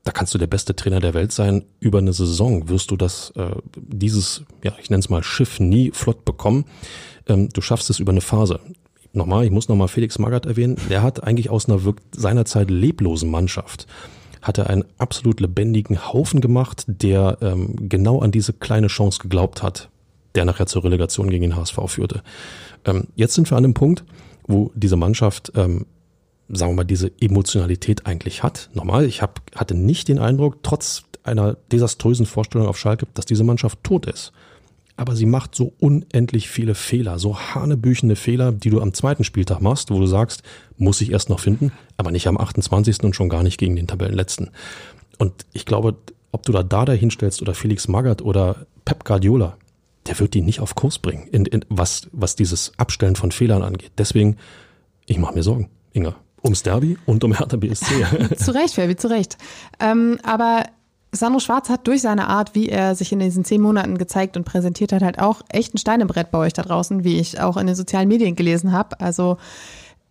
[0.04, 1.66] da kannst du der beste Trainer der Welt sein.
[1.78, 5.90] Über eine Saison wirst du das, äh, dieses, ja, ich nenne es mal Schiff nie
[5.90, 6.64] flott bekommen.
[7.28, 8.60] Ähm, du schaffst es über eine Phase.
[9.12, 10.78] Nochmal, ich muss nochmal Felix Magath erwähnen.
[10.88, 11.78] Der hat eigentlich aus einer
[12.16, 13.86] seinerzeit leblosen Mannschaft
[14.40, 19.62] hat er einen absolut lebendigen Haufen gemacht, der ähm, genau an diese kleine Chance geglaubt
[19.62, 19.88] hat,
[20.34, 22.22] der nachher zur Relegation gegen den HSV führte.
[22.84, 24.04] Ähm, jetzt sind wir an dem Punkt,
[24.46, 25.86] wo diese Mannschaft ähm,
[26.48, 28.70] sagen wir mal, diese Emotionalität eigentlich hat.
[28.74, 33.44] Nochmal, ich hab, hatte nicht den Eindruck, trotz einer desaströsen Vorstellung auf Schalke, dass diese
[33.44, 34.32] Mannschaft tot ist.
[34.96, 39.60] Aber sie macht so unendlich viele Fehler, so hanebüchende Fehler, die du am zweiten Spieltag
[39.60, 40.42] machst, wo du sagst,
[40.76, 43.02] muss ich erst noch finden, aber nicht am 28.
[43.02, 44.50] und schon gar nicht gegen den Tabellenletzten.
[45.18, 45.96] Und ich glaube,
[46.30, 49.56] ob du da Dada hinstellst oder Felix Magath oder Pep Guardiola,
[50.06, 53.62] der wird die nicht auf Kurs bringen, in, in, was, was dieses Abstellen von Fehlern
[53.62, 53.92] angeht.
[53.98, 54.36] Deswegen,
[55.06, 56.16] ich mache mir Sorgen, Inga.
[56.42, 58.04] Ums Derby und um Hertha BSC.
[58.36, 59.38] zu Recht, Fabi, zu Recht.
[59.80, 60.64] Ähm, aber
[61.10, 64.44] Sandro Schwarz hat durch seine Art, wie er sich in diesen zehn Monaten gezeigt und
[64.44, 67.40] präsentiert hat, halt auch echt ein Stein im Brett bei euch da draußen, wie ich
[67.40, 69.00] auch in den sozialen Medien gelesen habe.
[69.00, 69.38] Also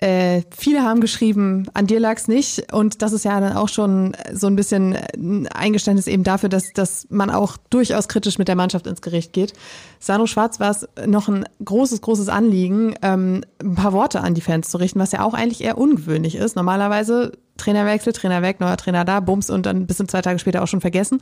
[0.03, 2.74] äh, viele haben geschrieben, an dir lag's nicht.
[2.74, 6.74] Und das ist ja dann auch schon so ein bisschen ein Eingeständnis eben dafür, dass,
[6.74, 9.53] dass man auch durchaus kritisch mit der Mannschaft ins Gericht geht.
[10.00, 14.41] Sandro Schwarz war es noch ein großes, großes Anliegen, ähm, ein paar Worte an die
[14.41, 16.57] Fans zu richten, was ja auch eigentlich eher ungewöhnlich ist.
[16.57, 20.63] Normalerweise Trainerwechsel, Trainer weg, neuer Trainer da, Bums und dann bis in zwei Tage später
[20.63, 21.22] auch schon vergessen.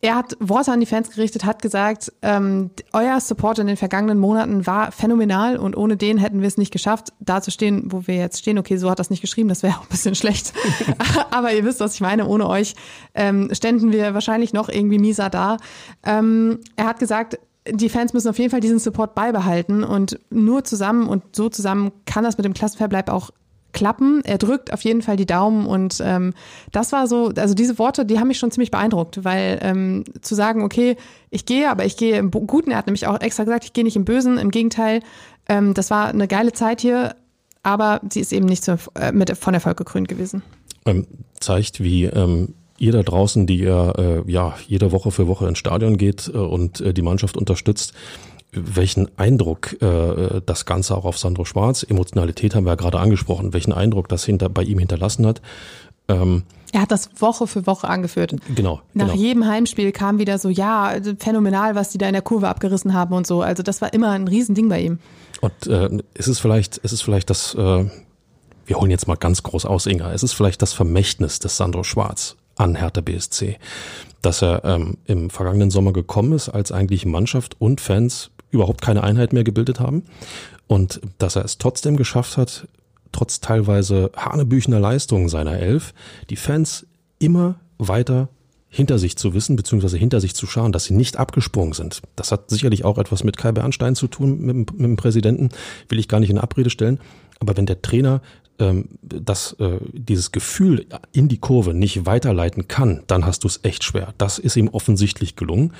[0.00, 4.18] Er hat Worte an die Fans gerichtet, hat gesagt, ähm, euer Support in den vergangenen
[4.18, 8.06] Monaten war phänomenal und ohne den hätten wir es nicht geschafft, da zu stehen, wo
[8.06, 8.58] wir jetzt stehen.
[8.58, 10.52] Okay, so hat das nicht geschrieben, das wäre auch ein bisschen schlecht.
[11.30, 12.26] Aber ihr wisst, was ich meine.
[12.26, 12.74] Ohne euch
[13.14, 15.58] ähm, ständen wir wahrscheinlich noch irgendwie mieser da.
[16.04, 20.64] Ähm, er hat gesagt, die Fans müssen auf jeden Fall diesen Support beibehalten und nur
[20.64, 23.30] zusammen und so zusammen kann das mit dem Klassenverbleib auch
[23.76, 24.22] klappen.
[24.24, 26.34] Er drückt auf jeden Fall die Daumen und ähm,
[26.72, 30.34] das war so, also diese Worte, die haben mich schon ziemlich beeindruckt, weil ähm, zu
[30.34, 30.96] sagen, okay,
[31.30, 33.84] ich gehe, aber ich gehe im Guten, er hat nämlich auch extra gesagt, ich gehe
[33.84, 35.00] nicht im Bösen, im Gegenteil,
[35.48, 37.14] ähm, das war eine geile Zeit hier,
[37.62, 40.42] aber sie ist eben nicht so, äh, mit, von Erfolg gekrönt gewesen.
[40.86, 41.06] Ähm,
[41.38, 45.58] zeigt, wie ähm, ihr da draußen, die ihr äh, ja jede Woche für Woche ins
[45.58, 47.92] Stadion geht äh, und äh, die Mannschaft unterstützt,
[48.56, 53.52] welchen Eindruck äh, das Ganze auch auf Sandro Schwarz, Emotionalität haben wir ja gerade angesprochen,
[53.52, 55.40] welchen Eindruck das hinter, bei ihm hinterlassen hat.
[56.08, 58.36] Ähm, er hat das Woche für Woche angeführt.
[58.54, 58.80] Genau.
[58.92, 59.18] Nach genau.
[59.18, 63.14] jedem Heimspiel kam wieder so, ja, phänomenal, was die da in der Kurve abgerissen haben
[63.14, 63.42] und so.
[63.42, 64.98] Also das war immer ein Riesending bei ihm.
[65.40, 67.84] Und äh, ist es vielleicht, ist es vielleicht das, äh,
[68.66, 71.82] wir holen jetzt mal ganz groß aus, Inga, es ist vielleicht das Vermächtnis des Sandro
[71.84, 73.58] Schwarz an Hertha BSC,
[74.22, 79.02] dass er ähm, im vergangenen Sommer gekommen ist, als eigentlich Mannschaft und Fans überhaupt keine
[79.02, 80.04] Einheit mehr gebildet haben.
[80.66, 82.66] Und dass er es trotzdem geschafft hat,
[83.12, 85.94] trotz teilweise hanebüchener Leistungen seiner Elf,
[86.28, 86.86] die Fans
[87.18, 88.28] immer weiter
[88.68, 92.02] hinter sich zu wissen, beziehungsweise hinter sich zu schauen, dass sie nicht abgesprungen sind.
[92.14, 95.48] Das hat sicherlich auch etwas mit Kai Bernstein zu tun, mit, mit dem Präsidenten,
[95.88, 97.00] will ich gar nicht in Abrede stellen.
[97.38, 98.20] Aber wenn der Trainer
[98.58, 103.60] ähm, das, äh, dieses Gefühl in die Kurve nicht weiterleiten kann, dann hast du es
[103.62, 104.14] echt schwer.
[104.18, 105.72] Das ist ihm offensichtlich gelungen.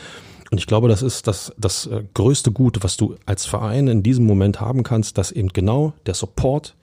[0.51, 4.03] Und ich glaube, das ist das, das äh, größte Gut, was du als Verein in
[4.03, 6.77] diesem Moment haben kannst, dass eben genau der Support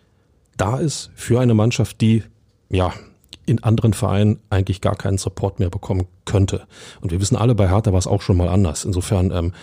[0.58, 2.24] da ist für eine Mannschaft, die
[2.70, 2.94] ja
[3.46, 6.66] in anderen Vereinen eigentlich gar keinen Support mehr bekommen könnte.
[7.02, 8.86] Und wir wissen alle, bei Hertha war es auch schon mal anders.
[8.86, 9.54] Insofern, ähm,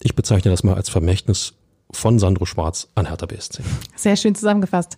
[0.00, 1.54] ich bezeichne das mal als Vermächtnis
[1.90, 3.62] von Sandro Schwarz an Hertha BSC.
[3.96, 4.96] Sehr schön zusammengefasst.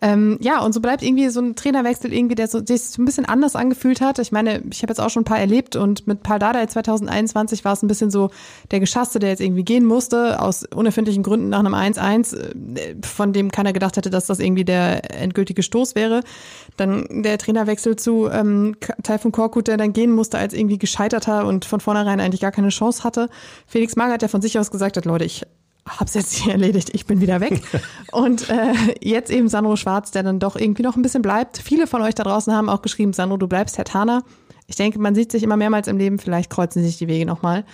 [0.00, 3.24] Ähm, ja, und so bleibt irgendwie so ein Trainerwechsel irgendwie, der so, sich ein bisschen
[3.24, 4.20] anders angefühlt hat.
[4.20, 7.64] Ich meine, ich habe jetzt auch schon ein paar erlebt und mit Paul Dardai 2021
[7.64, 8.30] war es ein bisschen so
[8.70, 13.32] der Geschasste, der jetzt irgendwie gehen musste, aus unerfindlichen Gründen nach einem 1-1, äh, von
[13.32, 16.22] dem keiner gedacht hätte, dass das irgendwie der endgültige Stoß wäre.
[16.76, 21.64] Dann der Trainerwechsel zu ähm, Taifun Korkut, der dann gehen musste als irgendwie gescheiterter und
[21.64, 23.28] von vornherein eigentlich gar keine Chance hatte.
[23.66, 25.44] Felix Magath, der von sich aus gesagt hat, Leute, ich
[25.88, 27.62] hab's jetzt hier erledigt, ich bin wieder weg.
[28.12, 31.58] Und äh, jetzt eben Sandro Schwarz, der dann doch irgendwie noch ein bisschen bleibt.
[31.58, 34.22] Viele von euch da draußen haben auch geschrieben, Sandro, du bleibst Herr Tana.
[34.66, 37.64] Ich denke, man sieht sich immer mehrmals im Leben, vielleicht kreuzen sich die Wege nochmal.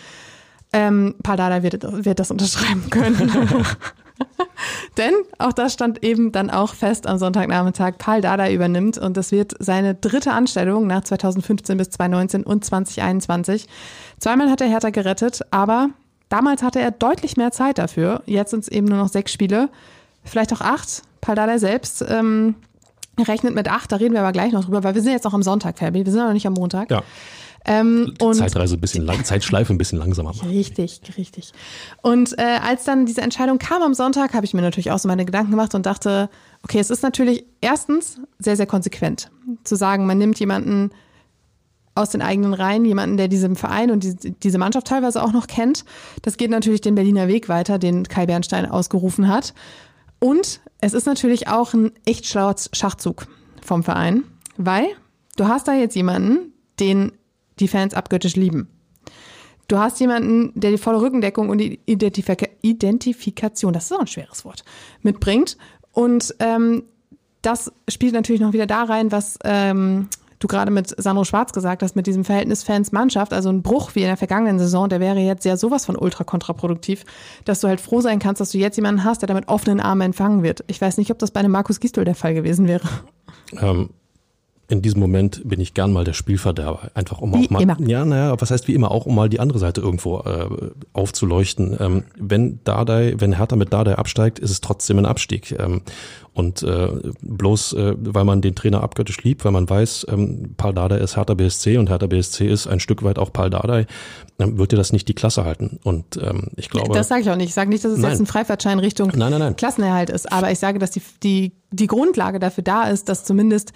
[0.73, 3.67] Ähm, Paldada wird, wird das unterschreiben können.
[4.97, 7.99] Denn auch das stand eben dann auch fest am Sonntagnachmittag.
[7.99, 13.67] Paul Dada übernimmt und das wird seine dritte Anstellung nach 2015 bis 2019 und 2021.
[14.19, 15.91] Zweimal hat er Hertha gerettet, aber
[16.35, 18.25] Damals hatte er deutlich mehr Zeit dafür.
[18.27, 19.69] Jetzt sind es eben nur noch sechs Spiele,
[20.25, 21.03] vielleicht auch acht.
[21.21, 22.57] Paldada selbst ähm,
[23.17, 25.33] rechnet mit acht, da reden wir aber gleich noch drüber, weil wir sind jetzt noch
[25.33, 26.05] am Sonntag, Fabi.
[26.05, 26.91] Wir sind noch nicht am Montag.
[26.91, 27.05] Ja.
[27.65, 30.49] Ähm, und Zeitreise ein bisschen lang, Zeitschleife ein bisschen langsamer machen.
[30.49, 31.53] Richtig, richtig.
[32.03, 35.07] Und äh, als dann diese Entscheidung kam am Sonntag, habe ich mir natürlich auch so
[35.07, 36.29] meine Gedanken gemacht und dachte,
[36.65, 39.31] okay, es ist natürlich erstens sehr, sehr konsequent
[39.63, 40.91] zu sagen, man nimmt jemanden
[41.95, 45.47] aus den eigenen Reihen jemanden, der diesen Verein und die, diese Mannschaft teilweise auch noch
[45.47, 45.85] kennt.
[46.23, 49.55] Das geht natürlich den Berliner Weg weiter, den Kai Bernstein ausgerufen hat.
[50.19, 53.27] Und es ist natürlich auch ein echt schlauer Schachzug
[53.63, 54.25] vom Verein,
[54.57, 54.87] weil
[55.37, 57.13] du hast da jetzt jemanden, den
[57.61, 58.69] die Fans abgöttisch lieben.
[59.69, 64.07] Du hast jemanden, der die volle Rückendeckung und die Identifika Identifikation, das ist auch ein
[64.07, 64.65] schweres Wort,
[65.03, 65.57] mitbringt.
[65.93, 66.85] Und ähm,
[67.41, 70.09] das spielt natürlich noch wieder da rein, was ähm,
[70.45, 74.01] du gerade mit Sandro Schwarz gesagt hast, mit diesem Verhältnis Fans-Mannschaft, also ein Bruch wie
[74.01, 77.05] in der vergangenen Saison, der wäre jetzt ja sowas von ultra kontraproduktiv,
[77.47, 80.03] dass du halt froh sein kannst, dass du jetzt jemanden hast, der damit offenen Armen
[80.03, 80.63] empfangen wird.
[80.67, 82.87] Ich weiß nicht, ob das bei einem Markus Gisdol der Fall gewesen wäre.
[83.61, 83.91] Ähm,
[84.69, 86.91] in diesem Moment bin ich gern mal der Spielverderber.
[86.95, 87.77] Einfach um wie auch mal, immer.
[87.81, 90.49] ja, naja, was heißt wie immer, auch um mal die andere Seite irgendwo äh,
[90.93, 91.77] aufzuleuchten.
[91.79, 95.55] Ähm, wenn Dardai, wenn Hertha mit Dardai absteigt, ist es trotzdem ein Abstieg.
[95.59, 95.83] Ähm,
[96.35, 96.89] und äh,
[97.23, 101.17] bloß, äh, weil man den Trainer abgöttisch liebt, weil man weiß, ähm, Paul Dardai ist
[101.17, 103.87] Hertha BSC und Hertha BSC ist ein Stück weit auch Paul Dardai,
[104.41, 105.79] ähm, wird dir das nicht die Klasse halten.
[105.85, 106.93] Und ähm, ich glaube.
[106.93, 107.51] Das sage ich auch nicht.
[107.51, 108.11] Ich sage nicht, dass es Nein.
[108.11, 109.55] jetzt ein Freifahrtschein Richtung nein, nein.
[109.55, 110.31] Klassenerhalt ist.
[110.33, 113.73] Aber ich sage, dass die, die, die Grundlage dafür da ist, dass zumindest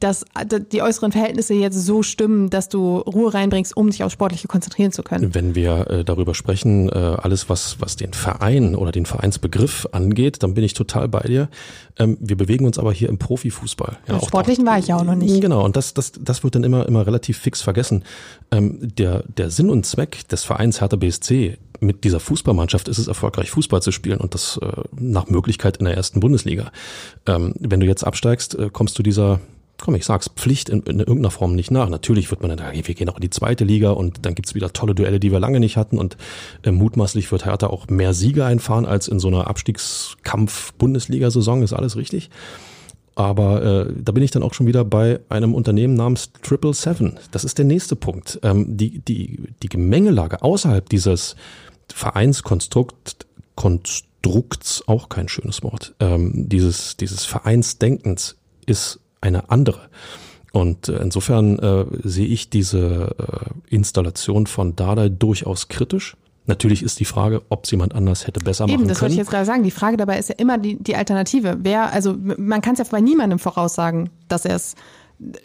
[0.00, 0.24] dass
[0.72, 4.92] die äußeren Verhältnisse jetzt so stimmen, dass du Ruhe reinbringst, um dich auf Sportliche konzentrieren
[4.92, 5.34] zu können.
[5.34, 10.42] Wenn wir äh, darüber sprechen, äh, alles was, was den Verein oder den Vereinsbegriff angeht,
[10.42, 11.48] dann bin ich total bei dir.
[11.98, 13.98] Ähm, wir bewegen uns aber hier im Profifußball.
[14.06, 15.40] Im auch- Sportlichen war ich ja auch noch nicht.
[15.40, 18.04] Genau, und das, das, das wird dann immer, immer relativ fix vergessen.
[18.50, 23.06] Ähm, der, der Sinn und Zweck des Vereins Hertha BSC mit dieser Fußballmannschaft ist es
[23.08, 24.66] erfolgreich, Fußball zu spielen und das äh,
[24.98, 26.70] nach Möglichkeit in der ersten Bundesliga.
[27.26, 29.40] Ähm, wenn du jetzt absteigst, äh, kommst du dieser
[29.80, 31.88] komm, ich sag's, Pflicht in, in irgendeiner Form nicht nach.
[31.88, 34.54] Natürlich wird man dann sagen, wir gehen auch in die zweite Liga und dann gibt's
[34.54, 36.16] wieder tolle Duelle, die wir lange nicht hatten und
[36.62, 41.96] äh, mutmaßlich wird Hertha auch mehr Siege einfahren als in so einer Abstiegskampf-Bundesliga-Saison, ist alles
[41.96, 42.30] richtig.
[43.16, 47.18] Aber äh, da bin ich dann auch schon wieder bei einem Unternehmen namens Triple Seven.
[47.30, 48.38] Das ist der nächste Punkt.
[48.42, 51.34] Ähm, die, die, die Gemengelage außerhalb dieses
[51.92, 58.36] Vereinskonstrukt, Konstrukts, auch kein schönes Wort, ähm, dieses, dieses Vereinsdenkens
[58.66, 59.88] ist eine andere.
[60.52, 66.16] Und äh, insofern äh, sehe ich diese äh, Installation von Dardai durchaus kritisch.
[66.46, 69.16] Natürlich ist die Frage, ob es jemand anders hätte besser Eben, machen das wollte ich
[69.16, 69.24] können.
[69.24, 69.62] jetzt gerade sagen.
[69.64, 71.58] Die Frage dabei ist ja immer die, die Alternative.
[71.60, 74.74] Wer, also man kann es ja bei niemandem voraussagen, dass er es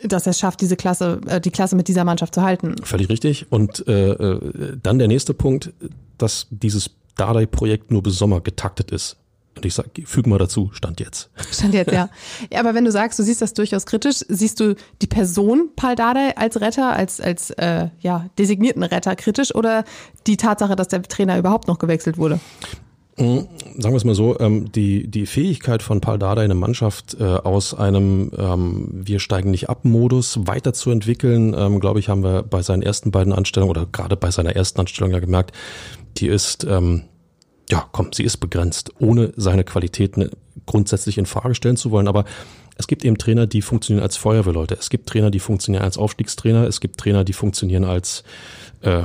[0.03, 2.75] dass er es schafft, diese Klasse, äh, die Klasse mit dieser Mannschaft zu halten.
[2.83, 3.51] Völlig richtig.
[3.51, 5.71] Und äh, äh, dann der nächste Punkt,
[6.17, 9.17] dass dieses Dardai-Projekt nur bis Sommer getaktet ist.
[9.55, 11.29] Und ich sage, füge mal dazu, Stand jetzt.
[11.51, 12.09] Stand jetzt, ja.
[12.51, 12.59] ja.
[12.59, 16.37] Aber wenn du sagst, du siehst das durchaus kritisch, siehst du die Person Paul Dardai
[16.37, 19.83] als Retter, als, als äh, ja, designierten Retter kritisch oder
[20.27, 22.39] die Tatsache, dass der Trainer überhaupt noch gewechselt wurde?
[23.17, 27.23] Sagen wir es mal so, ähm, die, die Fähigkeit von Paul Dardai, eine Mannschaft äh,
[27.23, 32.61] aus einem ähm, Wir steigen nicht ab Modus weiterzuentwickeln, ähm, glaube ich, haben wir bei
[32.61, 35.51] seinen ersten beiden Anstellungen oder gerade bei seiner ersten Anstellung ja gemerkt,
[36.17, 37.03] die ist, ähm,
[37.71, 40.29] ja komm, sie ist begrenzt, ohne seine Qualitäten
[40.65, 42.25] grundsätzlich in Frage stellen zu wollen, aber
[42.77, 44.75] es gibt eben Trainer, die funktionieren als Feuerwehrleute.
[44.75, 46.65] Es gibt Trainer, die funktionieren als Aufstiegstrainer.
[46.67, 48.23] Es gibt Trainer, die funktionieren als
[48.81, 49.03] äh,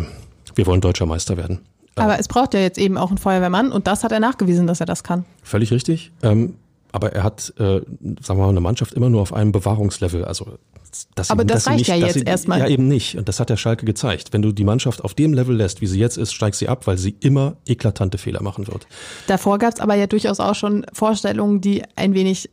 [0.54, 1.60] wir wollen deutscher Meister werden.
[1.94, 4.80] Aber es braucht ja jetzt eben auch einen Feuerwehrmann und das hat er nachgewiesen, dass
[4.80, 5.24] er das kann.
[5.42, 6.12] Völlig richtig.
[6.22, 6.54] Ähm,
[6.96, 7.84] aber er hat, äh, sagen
[8.26, 10.24] wir mal, eine Mannschaft immer nur auf einem Bewahrungslevel.
[10.24, 10.56] Also,
[10.90, 12.60] sie, Aber das dass sie reicht nicht, ja jetzt sie, erstmal.
[12.60, 13.18] Ja, eben nicht.
[13.18, 14.32] Und das hat der Schalke gezeigt.
[14.32, 16.86] Wenn du die Mannschaft auf dem Level lässt, wie sie jetzt ist, steigst sie ab,
[16.86, 18.86] weil sie immer eklatante Fehler machen wird.
[19.26, 22.48] Davor gab es aber ja durchaus auch schon Vorstellungen, die ein wenig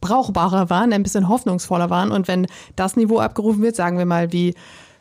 [0.00, 2.12] brauchbarer waren, ein bisschen hoffnungsvoller waren.
[2.12, 4.54] Und wenn das Niveau abgerufen wird, sagen wir mal wie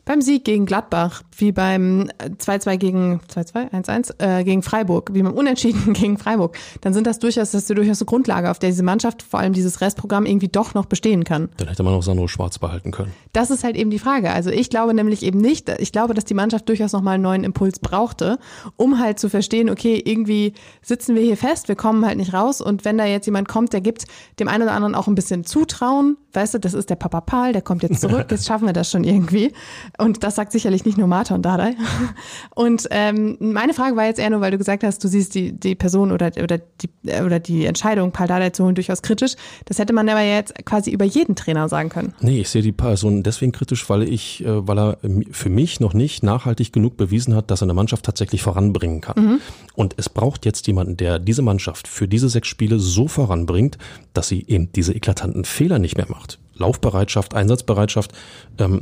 [0.07, 5.33] beim Sieg gegen Gladbach, wie beim 2-2 gegen 2-2, 1-1 äh, gegen Freiburg, wie beim
[5.33, 8.83] Unentschieden gegen Freiburg, dann sind das durchaus, das ist durchaus eine Grundlage, auf der diese
[8.83, 11.49] Mannschaft, vor allem dieses Restprogramm, irgendwie doch noch bestehen kann.
[11.57, 13.11] Dann hätte man auch Sandro Schwarz behalten können.
[13.33, 14.31] Das ist halt eben die Frage.
[14.31, 17.43] Also ich glaube nämlich eben nicht, ich glaube, dass die Mannschaft durchaus nochmal einen neuen
[17.43, 18.39] Impuls brauchte,
[18.77, 22.61] um halt zu verstehen, okay, irgendwie sitzen wir hier fest, wir kommen halt nicht raus
[22.61, 24.05] und wenn da jetzt jemand kommt, der gibt
[24.39, 27.51] dem einen oder anderen auch ein bisschen Zutrauen, weißt du, das ist der Papa Paul,
[27.51, 29.51] der kommt jetzt zurück, jetzt schaffen wir das schon irgendwie.
[29.97, 31.75] Und das sagt sicherlich nicht nur Martha und Dardai.
[32.55, 35.53] Und ähm, meine Frage war jetzt eher nur, weil du gesagt hast, du siehst die,
[35.53, 36.89] die Person oder, oder, die,
[37.25, 39.33] oder die Entscheidung, Paul Dardai zu holen, durchaus kritisch.
[39.65, 42.13] Das hätte man aber jetzt quasi über jeden Trainer sagen können.
[42.21, 44.97] Nee, ich sehe die Person deswegen kritisch, weil ich, äh, weil er
[45.31, 49.23] für mich noch nicht nachhaltig genug bewiesen hat, dass er eine Mannschaft tatsächlich voranbringen kann.
[49.23, 49.39] Mhm.
[49.73, 53.77] Und es braucht jetzt jemanden, der diese Mannschaft für diese sechs Spiele so voranbringt,
[54.13, 56.39] dass sie eben diese eklatanten Fehler nicht mehr macht.
[56.57, 58.11] Laufbereitschaft, Einsatzbereitschaft,
[58.57, 58.81] ähm,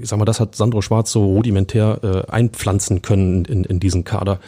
[0.00, 4.04] ich sag mal, das hat Sandro Schwarz so rudimentär äh, einpflanzen können in, in diesen
[4.04, 4.40] Kader.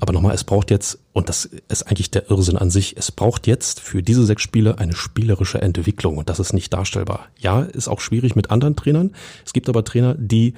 [0.00, 3.46] Aber nochmal, es braucht jetzt, und das ist eigentlich der Irrsinn an sich, es braucht
[3.46, 7.26] jetzt für diese sechs Spiele eine spielerische Entwicklung und das ist nicht darstellbar.
[7.38, 9.12] Ja, ist auch schwierig mit anderen Trainern.
[9.44, 10.54] Es gibt aber Trainer, die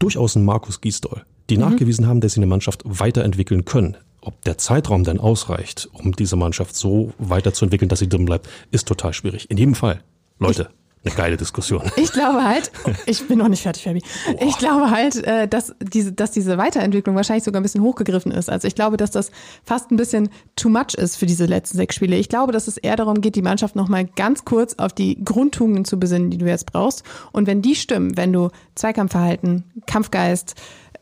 [0.00, 1.62] durchaus einen Markus Gisdol, die mhm.
[1.62, 3.96] nachgewiesen haben, dass sie eine Mannschaft weiterentwickeln können.
[4.20, 8.88] Ob der Zeitraum dann ausreicht, um diese Mannschaft so weiterzuentwickeln, dass sie drin bleibt, ist
[8.88, 9.48] total schwierig.
[9.50, 10.02] In jedem Fall,
[10.38, 10.70] Leute,
[11.04, 11.82] eine geile Diskussion.
[11.96, 12.72] Ich glaube halt,
[13.06, 14.02] ich bin noch nicht fertig, Fabi.
[14.40, 18.48] Ich glaube halt, äh, dass diese, dass diese Weiterentwicklung wahrscheinlich sogar ein bisschen hochgegriffen ist.
[18.48, 19.30] Also ich glaube, dass das
[19.64, 22.16] fast ein bisschen too much ist für diese letzten sechs Spiele.
[22.16, 25.84] Ich glaube, dass es eher darum geht, die Mannschaft nochmal ganz kurz auf die Grundtugenden
[25.84, 27.04] zu besinnen, die du jetzt brauchst.
[27.32, 30.54] Und wenn die stimmen, wenn du Zweikampfverhalten, Kampfgeist,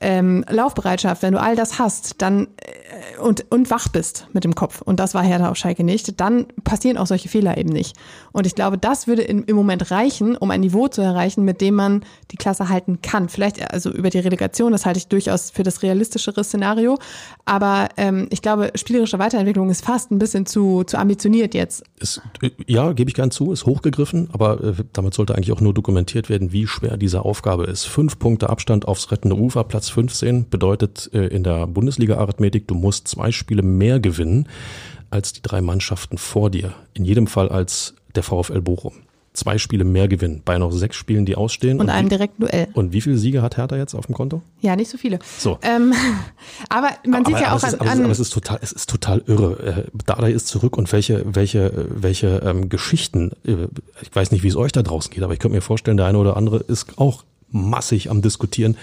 [0.02, 4.54] ähm, Laufbereitschaft, wenn du all das hast, dann äh, und, und wach bist mit dem
[4.54, 7.96] Kopf, und das war Hertha auf Schalke nicht, dann passieren auch solche Fehler eben nicht.
[8.32, 11.60] Und ich glaube, das würde in, im Moment reichen, um ein Niveau zu erreichen, mit
[11.60, 13.28] dem man die Klasse halten kann.
[13.28, 16.98] Vielleicht also über die Relegation, das halte ich durchaus für das realistischere Szenario.
[17.44, 21.84] Aber ähm, ich glaube, spielerische Weiterentwicklung ist fast ein bisschen zu, zu ambitioniert jetzt.
[21.98, 22.20] Ist,
[22.66, 26.28] ja, gebe ich gern zu, ist hochgegriffen, aber äh, damit sollte eigentlich auch nur dokumentiert
[26.28, 27.84] werden, wie schwer diese Aufgabe ist.
[27.84, 33.09] Fünf Punkte Abstand aufs rettende Ufer, Platz 15 bedeutet äh, in der Bundesliga-Arithmetik, du musst
[33.09, 34.48] zwei Spiele mehr gewinnen
[35.11, 36.74] als die drei Mannschaften vor dir.
[36.94, 38.94] In jedem Fall als der VfL Bochum.
[39.35, 41.81] Zwei Spiele mehr gewinnen bei noch sechs Spielen, die ausstehen.
[41.81, 42.68] Und, und einem direkten Duell.
[42.74, 44.42] Und wie viele Siege hat Hertha jetzt auf dem Konto?
[44.61, 45.20] Ja, nicht so viele.
[45.38, 45.59] So.
[45.62, 45.94] Ähm,
[46.68, 48.90] aber man aber, sieht ja auch an, ist, an, aber es ist total, es ist
[48.90, 49.87] total irre.
[49.88, 53.31] Äh, Dardai ist zurück und welche, welche, welche ähm, Geschichten.
[53.46, 53.68] Äh,
[54.02, 56.07] ich weiß nicht, wie es euch da draußen geht, aber ich könnte mir vorstellen, der
[56.07, 58.76] eine oder andere ist auch massig am diskutieren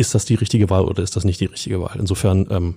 [0.00, 1.96] ist das die richtige Wahl oder ist das nicht die richtige Wahl?
[1.98, 2.74] Insofern ähm,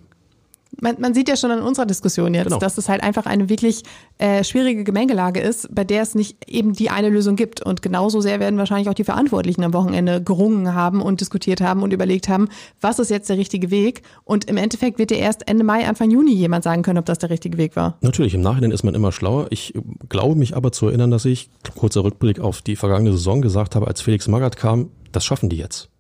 [0.82, 2.60] man, man sieht ja schon an unserer Diskussion jetzt, genau.
[2.60, 3.84] dass es halt einfach eine wirklich
[4.18, 7.62] äh, schwierige Gemengelage ist, bei der es nicht eben die eine Lösung gibt.
[7.62, 11.84] Und genauso sehr werden wahrscheinlich auch die Verantwortlichen am Wochenende gerungen haben und diskutiert haben
[11.84, 12.50] und überlegt haben,
[12.82, 14.02] was ist jetzt der richtige Weg?
[14.24, 17.20] Und im Endeffekt wird ja erst Ende Mai, Anfang Juni jemand sagen können, ob das
[17.20, 17.98] der richtige Weg war.
[18.02, 19.48] Natürlich, im Nachhinein ist man immer schlauer.
[19.50, 19.74] Ich
[20.10, 23.88] glaube mich aber zu erinnern, dass ich, kurzer Rückblick auf die vergangene Saison, gesagt habe,
[23.88, 25.93] als Felix Magath kam, das schaffen die jetzt.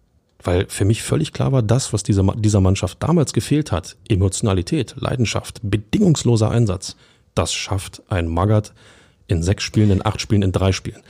[0.43, 4.95] Weil für mich völlig klar war, das, was dieser, dieser Mannschaft damals gefehlt hat, Emotionalität,
[4.97, 6.95] Leidenschaft, bedingungsloser Einsatz,
[7.33, 8.73] das schafft ein Magath
[9.27, 11.01] in sechs Spielen, in acht Spielen, in drei Spielen.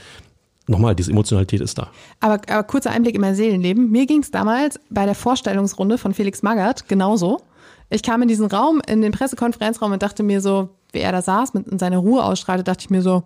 [0.67, 1.89] Nochmal, diese Emotionalität ist da.
[2.21, 3.91] Aber, aber kurzer Einblick in mein Seelenleben.
[3.91, 7.41] Mir ging es damals bei der Vorstellungsrunde von Felix Magath genauso.
[7.89, 11.21] Ich kam in diesen Raum, in den Pressekonferenzraum und dachte mir so, wie er da
[11.21, 13.23] saß mit in seiner Ruhe ausstrahlte, dachte ich mir so,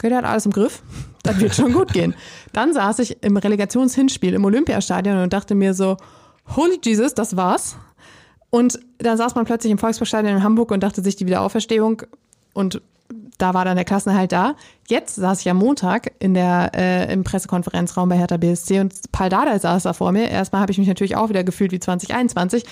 [0.00, 0.82] okay, der hat alles im Griff,
[1.22, 2.14] das wird schon gut gehen.
[2.54, 5.98] Dann saß ich im Relegationshinspiel im Olympiastadion und dachte mir so,
[6.56, 7.76] holy Jesus, das war's.
[8.48, 12.02] Und dann saß man plötzlich im Volksparkstadion in Hamburg und dachte sich die Wiederauferstehung
[12.54, 12.80] und
[13.36, 14.54] da war dann der Klassenerhalt da.
[14.88, 19.28] Jetzt saß ich am Montag in der, äh, im Pressekonferenzraum bei Hertha BSC und Paul
[19.28, 20.28] Dardai saß da vor mir.
[20.28, 22.64] Erstmal habe ich mich natürlich auch wieder gefühlt wie 2021.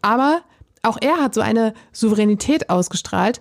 [0.00, 0.42] Aber
[0.82, 3.38] auch er hat so eine Souveränität ausgestrahlt,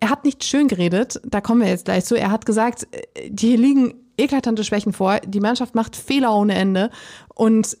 [0.00, 2.14] er hat nicht schön geredet, da kommen wir jetzt gleich zu.
[2.14, 6.90] Er hat gesagt, äh, hier liegen eklatante Schwächen vor, die Mannschaft macht Fehler ohne Ende
[7.34, 7.76] und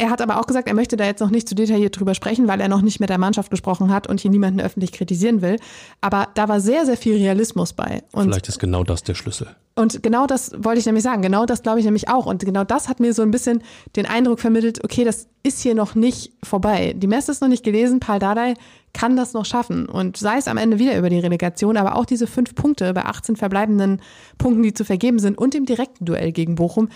[0.00, 2.48] er hat aber auch gesagt, er möchte da jetzt noch nicht zu detailliert drüber sprechen,
[2.48, 5.56] weil er noch nicht mit der Mannschaft gesprochen hat und hier niemanden öffentlich kritisieren will.
[6.00, 8.02] Aber da war sehr, sehr viel Realismus bei.
[8.12, 9.48] Und Vielleicht ist genau das der Schlüssel.
[9.74, 11.20] Und genau das wollte ich nämlich sagen.
[11.20, 12.24] Genau das glaube ich nämlich auch.
[12.24, 13.62] Und genau das hat mir so ein bisschen
[13.94, 16.94] den Eindruck vermittelt, okay, das ist hier noch nicht vorbei.
[16.96, 18.00] Die Messe ist noch nicht gelesen.
[18.00, 18.54] Paul Dardai
[18.92, 19.86] kann das noch schaffen.
[19.86, 23.04] Und sei es am Ende wieder über die Relegation, aber auch diese fünf Punkte bei
[23.04, 24.00] 18 verbleibenden
[24.38, 26.88] Punkten, die zu vergeben sind und dem direkten Duell gegen Bochum,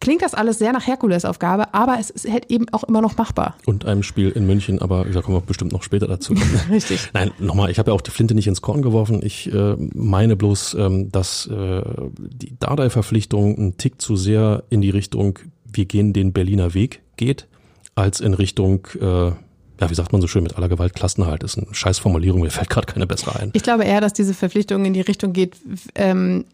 [0.00, 3.56] klingt das alles sehr nach Herkulesaufgabe, aber es ist halt eben auch immer noch machbar.
[3.66, 6.34] Und einem Spiel in München, aber da kommen wir bestimmt noch später dazu.
[6.70, 7.10] Richtig.
[7.12, 9.20] Nein, nochmal, ich habe ja auch die Flinte nicht ins Korn geworfen.
[9.22, 11.82] Ich äh, meine bloß, ähm, dass äh,
[12.18, 17.46] die Dardai-Verpflichtung ein Tick zu sehr in die Richtung, wir gehen den Berliner Weg geht,
[17.94, 19.32] als in Richtung äh,
[19.80, 22.68] ja, wie sagt man so schön, mit aller Gewalt Klassenhalt ist eine Scheißformulierung, mir fällt
[22.68, 23.50] gerade keine bessere ein.
[23.54, 25.56] Ich glaube eher, dass diese Verpflichtung in die Richtung geht,
[25.94, 26.44] ähm,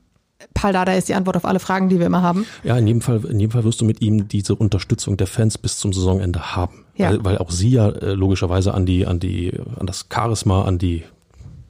[0.55, 2.47] Paul Dada ist die Antwort auf alle Fragen, die wir immer haben.
[2.63, 5.57] Ja, in jedem Fall, in jedem Fall wirst du mit ihm diese Unterstützung der Fans
[5.57, 6.85] bis zum Saisonende haben.
[6.97, 7.11] Ja.
[7.11, 10.79] Weil, weil auch sie ja äh, logischerweise an die, an die, an das Charisma, an
[10.79, 11.05] die,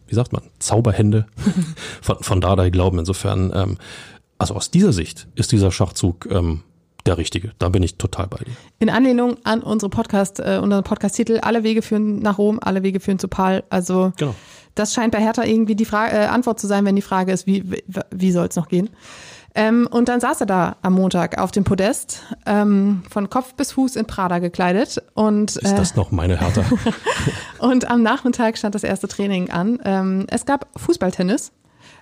[0.08, 1.26] wie sagt man, Zauberhände
[2.02, 2.98] von, von Dada glauben.
[2.98, 3.78] Insofern, ähm,
[4.38, 6.62] also aus dieser Sicht ist dieser Schachzug ähm,
[7.06, 7.52] der richtige.
[7.58, 8.52] Da bin ich total bei dir.
[8.78, 13.00] In Anlehnung an unsere Podcast, äh, unseren Podcast-Titel, alle Wege führen nach Rom, alle Wege
[13.00, 13.62] führen zu Paul.
[13.70, 14.34] Also genau.
[14.74, 17.46] das scheint bei Hertha irgendwie die Frage, äh, Antwort zu sein, wenn die Frage ist,
[17.46, 18.90] wie, wie, wie soll es noch gehen?
[19.54, 23.72] Ähm, und dann saß er da am Montag auf dem Podest, ähm, von Kopf bis
[23.72, 25.02] Fuß in Prada gekleidet.
[25.14, 26.62] Und, ist das äh, noch meine Hertha?
[27.58, 29.78] und am Nachmittag stand das erste Training an.
[29.84, 31.52] Ähm, es gab Fußballtennis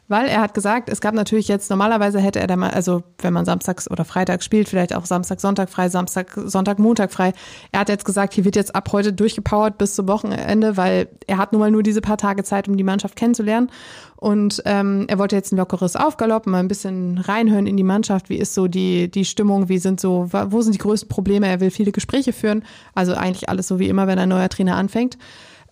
[0.08, 3.32] weil er hat gesagt, es gab natürlich jetzt, normalerweise hätte er da mal, also wenn
[3.32, 7.32] man samstags oder freitags spielt, vielleicht auch Samstag, Sonntag frei, Samstag, Sonntag, Montag frei.
[7.72, 11.38] Er hat jetzt gesagt, hier wird jetzt ab heute durchgepowert bis zum Wochenende, weil er
[11.38, 13.70] hat nun mal nur diese paar Tage Zeit, um die Mannschaft kennenzulernen.
[14.16, 18.28] Und ähm, er wollte jetzt ein lockeres Aufgalopp, mal ein bisschen reinhören in die Mannschaft.
[18.28, 19.68] Wie ist so die, die Stimmung?
[19.68, 21.46] Wie sind so, wo sind die größten Probleme?
[21.46, 22.64] Er will viele Gespräche führen.
[22.94, 25.18] Also eigentlich alles so wie immer, wenn ein neuer Trainer anfängt.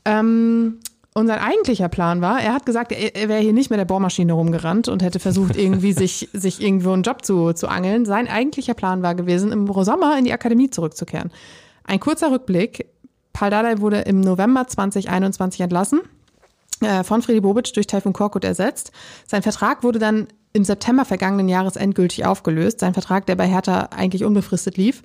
[0.04, 0.78] Ähm,
[1.14, 3.84] und sein eigentlicher Plan war, er hat gesagt, er, er wäre hier nicht mit der
[3.84, 8.06] Bohrmaschine rumgerannt und hätte versucht, irgendwie sich, sich irgendwo einen Job zu, zu angeln.
[8.06, 11.30] Sein eigentlicher Plan war gewesen, im Sommer in die Akademie zurückzukehren.
[11.84, 12.86] Ein kurzer Rückblick.
[13.32, 16.00] Paul Dardai wurde im November 2021 entlassen,
[16.80, 18.92] äh, von Freddy Bobic durch Taifun Korkut ersetzt.
[19.26, 22.80] Sein Vertrag wurde dann im September vergangenen Jahres endgültig aufgelöst.
[22.80, 25.02] Sein Vertrag, der bei Hertha eigentlich unbefristet lief.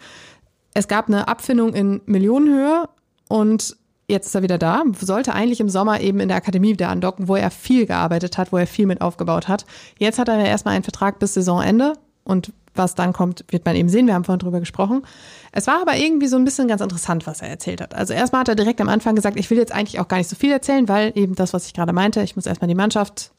[0.74, 2.90] Es gab eine Abfindung in Millionenhöhe
[3.30, 6.90] und jetzt ist er wieder da, sollte eigentlich im Sommer eben in der Akademie wieder
[6.90, 9.66] andocken, wo er viel gearbeitet hat, wo er viel mit aufgebaut hat.
[10.00, 11.94] Jetzt hat er ja erstmal einen Vertrag bis Saisonende
[12.24, 14.08] und was dann kommt, wird man eben sehen.
[14.08, 15.02] Wir haben vorhin drüber gesprochen.
[15.52, 17.96] Es war aber irgendwie so ein bisschen ganz interessant, was er erzählt hat.
[17.96, 20.30] Also erstmal hat er direkt am Anfang gesagt, ich will jetzt eigentlich auch gar nicht
[20.30, 23.32] so viel erzählen, weil eben das, was ich gerade meinte, ich muss erstmal die Mannschaft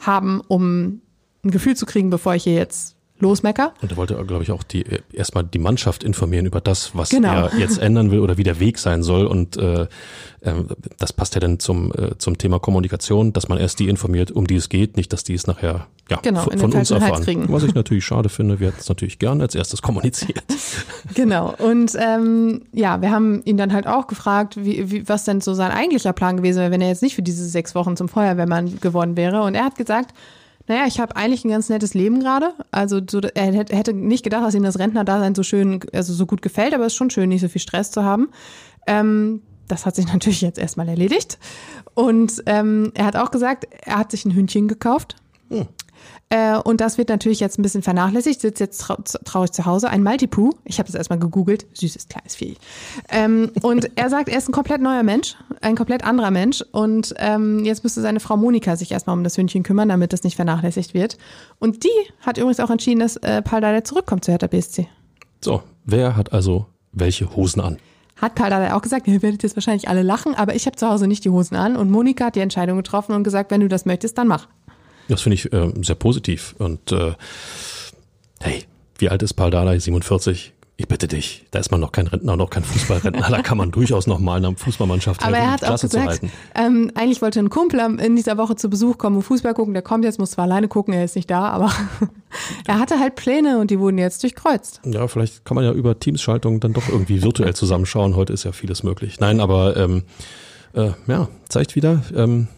[0.00, 1.02] haben, um
[1.44, 3.74] ein Gefühl zu kriegen, bevor ich hier jetzt losmecker.
[3.82, 7.46] Und er wollte, glaube ich, auch die erstmal die Mannschaft informieren über das, was genau.
[7.46, 9.26] er jetzt ändern will oder wie der Weg sein soll.
[9.26, 10.54] Und äh, äh,
[10.98, 14.46] das passt ja dann zum, äh, zum Thema Kommunikation, dass man erst die informiert, um
[14.46, 17.22] die es geht, nicht, dass die es nachher ja, genau, von uns erfahren.
[17.22, 17.52] Kriegen.
[17.52, 20.42] Was ich natürlich schade finde, wir hätten es natürlich gerne als erstes kommuniziert.
[21.14, 21.54] Genau.
[21.58, 25.54] Und ähm, ja, wir haben ihn dann halt auch gefragt, wie, wie, was denn so
[25.54, 28.80] sein eigentlicher Plan gewesen wäre, wenn er jetzt nicht für diese sechs Wochen zum Feuerwehrmann
[28.80, 29.42] geworden wäre.
[29.42, 30.14] Und er hat gesagt,
[30.70, 32.54] naja, ich habe eigentlich ein ganz nettes Leben gerade.
[32.70, 36.42] Also so, er hätte nicht gedacht, dass ihm das Rentnerdasein so schön, also so gut
[36.42, 38.28] gefällt, aber es ist schon schön, nicht so viel Stress zu haben.
[38.86, 41.40] Ähm, das hat sich natürlich jetzt erstmal erledigt.
[41.94, 45.16] Und ähm, er hat auch gesagt, er hat sich ein Hündchen gekauft.
[45.48, 45.66] Hm.
[46.30, 48.40] Äh, und das wird natürlich jetzt ein bisschen vernachlässigt.
[48.40, 49.90] Sitzt jetzt trau traurig zu Hause.
[49.90, 50.50] Ein Maltipoo.
[50.64, 51.66] Ich habe das erstmal gegoogelt.
[51.74, 52.56] Süßes kleines Vieh.
[53.08, 56.64] Ähm, und er sagt, er ist ein komplett neuer Mensch, ein komplett anderer Mensch.
[56.70, 60.22] Und ähm, jetzt müsste seine Frau Monika sich erstmal um das Hündchen kümmern, damit das
[60.22, 61.18] nicht vernachlässigt wird.
[61.58, 61.88] Und die
[62.20, 64.86] hat übrigens auch entschieden, dass äh, Paul Dardai zurückkommt zu Hertha BSC.
[65.44, 67.78] So, wer hat also welche Hosen an?
[68.20, 70.86] Hat Paul Dardai auch gesagt, ihr werdet jetzt wahrscheinlich alle lachen, aber ich habe zu
[70.86, 71.76] Hause nicht die Hosen an.
[71.76, 74.46] Und Monika hat die Entscheidung getroffen und gesagt, wenn du das möchtest, dann mach.
[75.08, 76.54] Das finde ich äh, sehr positiv.
[76.58, 77.14] Und äh,
[78.40, 78.64] hey,
[78.98, 79.78] wie alt ist Paul Dardai?
[79.78, 80.52] 47.
[80.80, 83.70] Ich bitte dich, da ist man noch kein Rentner, noch kein Fußballrentner, da kann man
[83.70, 86.22] durchaus noch mal einer Fußballmannschaft helfen, Aber er hat Klasse auch gesagt,
[86.54, 89.82] ähm, eigentlich wollte ein Kumpel in dieser Woche zu Besuch kommen und Fußball gucken, der
[89.82, 91.70] kommt jetzt, muss zwar alleine gucken, er ist nicht da, aber
[92.66, 94.80] er hatte halt Pläne und die wurden jetzt durchkreuzt.
[94.86, 98.52] Ja, vielleicht kann man ja über Teams-Schaltung dann doch irgendwie virtuell zusammenschauen, heute ist ja
[98.52, 99.20] vieles möglich.
[99.20, 100.04] Nein, aber ähm,
[100.72, 102.48] äh, ja, zeigt wieder, ähm,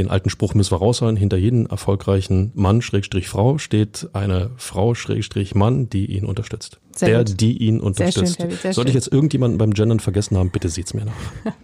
[0.00, 4.94] den alten Spruch müssen wir raushauen, hinter jedem erfolgreichen Mann, Schrägstrich Frau, steht eine Frau,
[4.94, 6.78] Schrägstrich Mann, die ihn unterstützt.
[6.96, 7.40] Sehr Der, gut.
[7.40, 8.38] die ihn unterstützt.
[8.38, 11.12] Sehr schön, sehr Sollte ich jetzt irgendjemanden beim Gendern vergessen haben, bitte sieht's mir nach.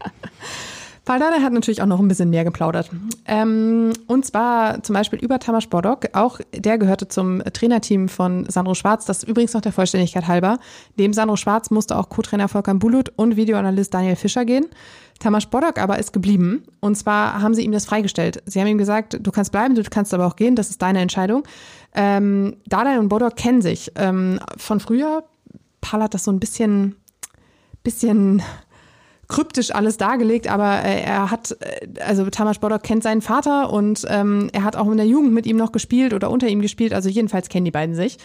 [1.07, 2.91] Paldada hat natürlich auch noch ein bisschen mehr geplaudert.
[3.27, 6.09] Ähm, und zwar zum Beispiel über Tamas Bodok.
[6.15, 9.05] Auch der gehörte zum Trainerteam von Sandro Schwarz.
[9.05, 10.59] Das ist übrigens noch der Vollständigkeit halber.
[10.97, 14.67] Neben Sandro Schwarz musste auch Co-Trainer Volkan Bulut und Videoanalyst Daniel Fischer gehen.
[15.19, 16.65] Tamas Bodok aber ist geblieben.
[16.81, 18.43] Und zwar haben sie ihm das freigestellt.
[18.47, 20.57] Sie haben ihm gesagt, du kannst bleiben, du kannst aber auch gehen.
[20.57, 21.45] Das ist deine Entscheidung.
[21.95, 25.25] Ähm, Dardai und Bodok kennen sich ähm, von früher.
[25.81, 26.97] Paul hat das so ein bisschen,
[27.83, 28.43] bisschen
[29.29, 34.07] kryptisch alles dargelegt, aber äh, er hat, äh, also Tamas Bodok kennt seinen Vater und
[34.09, 36.93] ähm, er hat auch in der Jugend mit ihm noch gespielt oder unter ihm gespielt,
[36.93, 38.19] also jedenfalls kennen die beiden sich.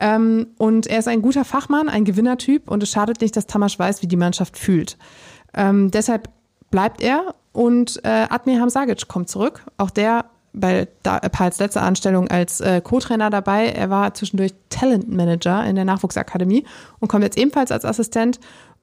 [0.00, 3.78] Ähm, und er ist ein guter Fachmann, ein Gewinnertyp und es schadet nicht, dass Tamas
[3.78, 4.98] weiß, wie die Mannschaft fühlt.
[5.54, 6.28] Ähm, deshalb
[6.70, 9.64] bleibt er und äh, Admir Hamzagic kommt zurück.
[9.76, 13.68] Auch der bei Pals letzter Anstellung als äh, Co-Trainer dabei.
[13.68, 16.64] Er war zwischendurch Talent Manager in der Nachwuchsakademie
[17.00, 18.38] und kommt jetzt ebenfalls als Assistent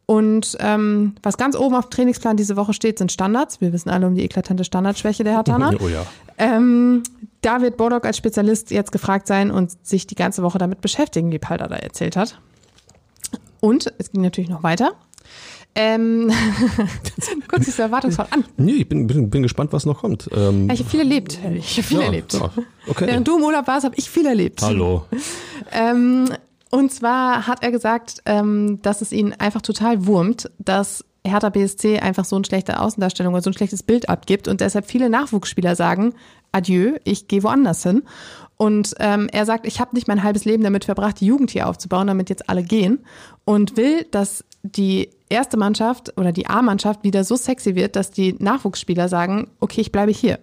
[0.10, 3.62] und ähm, was ganz oben auf dem Trainingsplan diese Woche steht, sind Standards.
[3.62, 5.72] Wir wissen alle um die eklatante Standardschwäche der Hertaner.
[5.80, 6.04] Oh ja.
[6.40, 7.04] Ähm,
[7.42, 11.32] da wird Bordock als Spezialist jetzt gefragt sein und sich die ganze Woche damit beschäftigen,
[11.32, 12.40] wie Palda da erzählt hat.
[13.60, 14.94] Und es ging natürlich noch weiter.
[15.82, 16.30] Ähm,
[17.48, 18.44] kurz so erwartungsvoll an.
[18.58, 20.30] Nee, ich bin, bin, bin gespannt, was noch kommt.
[20.36, 21.40] Ähm, ja, ich habe viel erlebt.
[21.56, 22.34] Ich habe viel ja, erlebt.
[22.34, 22.52] Ja,
[22.88, 23.08] okay.
[23.08, 24.62] Während du im Urlaub warst, habe ich viel erlebt.
[24.62, 25.06] Hallo.
[25.72, 26.28] Ähm,
[26.70, 32.00] und zwar hat er gesagt, ähm, dass es ihn einfach total wurmt, dass Hertha BSC
[32.00, 35.78] einfach so eine schlechte Außendarstellung oder so ein schlechtes Bild abgibt und deshalb viele Nachwuchsspieler
[35.78, 36.14] sagen,
[36.52, 38.04] adieu, ich gehe woanders hin.
[38.58, 41.70] Und ähm, er sagt, ich habe nicht mein halbes Leben damit verbracht, die Jugend hier
[41.70, 43.00] aufzubauen, damit jetzt alle gehen
[43.46, 48.36] und will, dass die erste Mannschaft oder die A-Mannschaft wieder so sexy wird, dass die
[48.40, 50.40] Nachwuchsspieler sagen, okay, ich bleibe hier.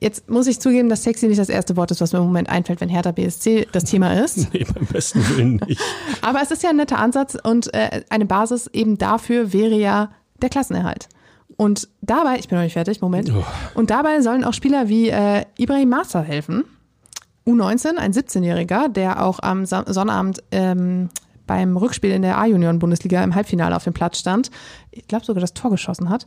[0.00, 2.50] Jetzt muss ich zugeben, dass sexy nicht das erste Wort ist, was mir im Moment
[2.50, 4.48] einfällt, wenn Hertha BSC das Thema ist.
[4.52, 5.80] Nee, beim besten Willen nicht.
[6.22, 10.10] Aber es ist ja ein netter Ansatz und äh, eine Basis eben dafür wäre ja
[10.42, 11.08] der Klassenerhalt.
[11.56, 13.32] Und dabei, ich bin noch nicht fertig, Moment.
[13.32, 13.44] Oh.
[13.74, 16.64] Und dabei sollen auch Spieler wie äh, Ibrahim Massa helfen.
[17.46, 21.10] U19, ein 17-Jähriger, der auch am Sonnabend ähm,
[21.46, 24.50] beim Rückspiel in der A-Junioren-Bundesliga im Halbfinale auf dem Platz stand.
[24.90, 26.26] Ich glaube sogar das Tor geschossen hat.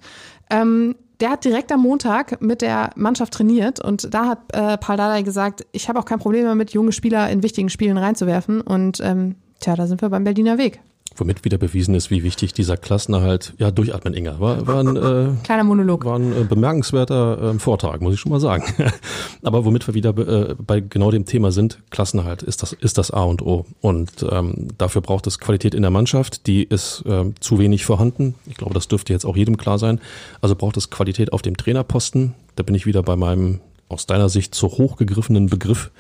[0.50, 4.98] Ähm, der hat direkt am Montag mit der Mannschaft trainiert und da hat äh, Paul
[4.98, 8.62] Dardai gesagt, ich habe auch kein Problem damit, junge Spieler in wichtigen Spielen reinzuwerfen.
[8.62, 10.80] Und ähm, tja, da sind wir beim Berliner Weg.
[11.18, 15.30] Womit wieder bewiesen ist, wie wichtig dieser Klassenerhalt, ja, durchatmen, Inga, war, war ein, äh,
[15.44, 16.06] Kleiner Monolog.
[16.06, 18.64] war ein äh, bemerkenswerter äh, Vortrag, muss ich schon mal sagen.
[19.44, 23.10] Aber womit wir wieder äh, bei genau dem Thema sind, Klassenerhalt ist das, ist das
[23.10, 23.66] A und O.
[23.82, 28.36] Und ähm, dafür braucht es Qualität in der Mannschaft, die ist äh, zu wenig vorhanden.
[28.46, 30.00] Ich glaube, das dürfte jetzt auch jedem klar sein.
[30.42, 32.36] Also braucht es Qualität auf dem Trainerposten.
[32.56, 33.60] Da bin ich wieder bei meinem
[33.90, 35.92] aus deiner Sicht zu hoch gegriffenen Begriff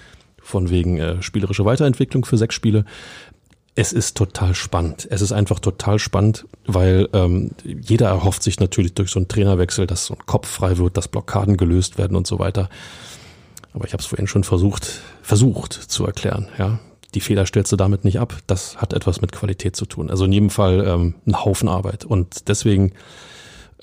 [0.47, 2.86] von wegen äh, spielerische Weiterentwicklung für sechs Spiele.
[3.80, 5.07] Es ist total spannend.
[5.11, 9.86] Es ist einfach total spannend, weil ähm, jeder erhofft sich natürlich durch so einen Trainerwechsel,
[9.86, 12.69] dass so ein Kopf frei wird, dass Blockaden gelöst werden und so weiter.
[13.73, 16.47] Aber ich habe es vorhin schon versucht, versucht zu erklären.
[16.57, 16.80] Ja,
[17.13, 18.39] die Fehler stellst du damit nicht ab.
[18.47, 20.09] Das hat etwas mit Qualität zu tun.
[20.09, 22.03] Also in jedem Fall ähm, ein Haufen Arbeit.
[22.03, 22.93] Und deswegen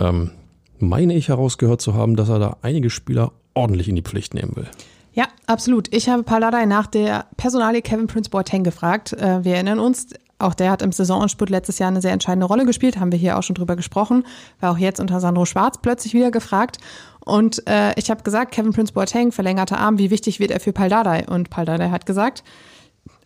[0.01, 0.32] ähm,
[0.80, 4.57] meine ich herausgehört zu haben, dass er da einige Spieler ordentlich in die Pflicht nehmen
[4.57, 4.66] will.
[5.14, 5.94] Ja, absolut.
[5.94, 9.12] Ich habe Paladai nach der Personalie Kevin Prince Boateng gefragt.
[9.12, 10.08] Äh, wir erinnern uns,
[10.40, 13.38] auch der hat im Saisonendspurt letztes Jahr eine sehr entscheidende Rolle gespielt, haben wir hier
[13.38, 14.24] auch schon drüber gesprochen,
[14.60, 16.78] war auch jetzt unter Sandro Schwarz plötzlich wieder gefragt.
[17.24, 20.72] Und äh, ich habe gesagt, Kevin Prince Boateng, verlängerter Arm, wie wichtig wird er für
[20.72, 21.24] Paldadei?
[21.28, 22.42] Und Paldadei hat gesagt,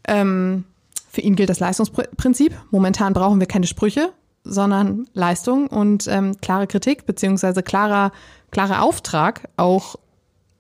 [0.07, 0.65] ähm,
[1.11, 2.55] für ihn gilt das Leistungsprinzip.
[2.71, 4.11] Momentan brauchen wir keine Sprüche,
[4.45, 8.13] sondern Leistung und ähm, klare Kritik beziehungsweise klarer,
[8.51, 9.97] klarer Auftrag auch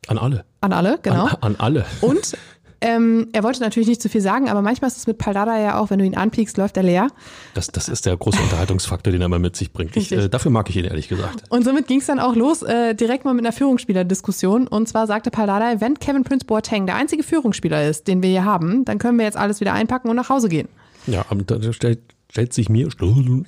[0.09, 0.45] An alle.
[0.61, 1.27] an alle, genau.
[1.27, 1.87] An, an alle.
[2.01, 2.37] Und
[2.81, 5.79] ähm, er wollte natürlich nicht zu viel sagen, aber manchmal ist es mit Paldada ja
[5.81, 7.09] auch, wenn du ihn anpiekst, läuft er leer.
[7.55, 9.97] Das, das ist der große Unterhaltungsfaktor, den er mal mit sich bringt.
[9.97, 11.43] Ich, äh, dafür mag ich ihn ehrlich gesagt.
[11.49, 14.69] Und somit ging es dann auch los, äh, direkt mal mit einer Führungsspielerdiskussion.
[14.69, 18.45] Und zwar sagte Paldada, wenn Kevin Prince Boateng der einzige Führungsspieler ist, den wir hier
[18.45, 20.69] haben, dann können wir jetzt alles wieder einpacken und nach Hause gehen.
[21.07, 22.01] Ja, aber da stellt,
[22.31, 22.89] stellt sich mir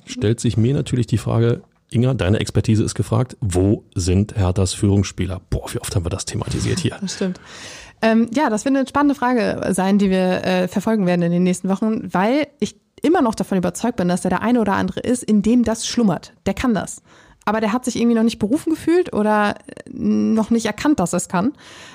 [0.05, 1.61] stellt sich mir natürlich die Frage,
[1.93, 5.41] Inga, deine Expertise ist gefragt, wo sind Herthas Führungsspieler?
[5.49, 6.97] Boah, wie oft haben wir das thematisiert hier?
[7.01, 7.39] Das stimmt.
[8.01, 11.43] Ähm, ja, das wird eine spannende Frage sein, die wir äh, verfolgen werden in den
[11.43, 15.01] nächsten Wochen, weil ich immer noch davon überzeugt bin, dass da der eine oder andere
[15.01, 16.33] ist, in dem das schlummert.
[16.45, 17.01] Der kann das.
[17.43, 21.13] Aber der hat sich irgendwie noch nicht berufen gefühlt oder äh, noch nicht erkannt, dass
[21.13, 21.53] er es kann.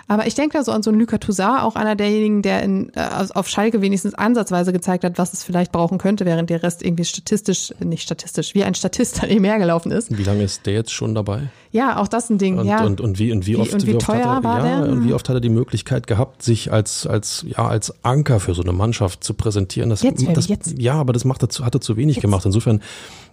[0.09, 2.91] Aber ich denke da so an so einen Luca Toussaint, auch einer derjenigen, der in,
[2.95, 6.83] äh, auf Schalke wenigstens ansatzweise gezeigt hat, was es vielleicht brauchen könnte, während der Rest
[6.85, 10.17] irgendwie statistisch, nicht statistisch, wie ein Statist an ihm hergelaufen ist.
[10.17, 11.49] Wie lange ist der jetzt schon dabei?
[11.71, 12.59] Ja, auch das ein Ding.
[12.59, 12.85] Und, ja.
[12.85, 14.93] und, und wie und wie, Wie- oft, und wie oft teuer hat er, ja, der?
[14.93, 18.55] und wie oft hat er die Möglichkeit gehabt, sich als als ja als Anker für
[18.55, 19.91] so eine Mannschaft zu präsentieren?
[19.91, 20.79] Das, Jetzt, das jetzt.
[20.79, 22.47] ja, aber das macht er zu, hat er zu wenig gemacht.
[22.47, 22.81] Insofern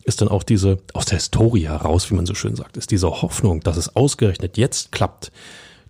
[0.05, 3.09] ist dann auch diese aus der Historie heraus, wie man so schön sagt, ist diese
[3.09, 5.31] Hoffnung, dass es ausgerechnet jetzt klappt,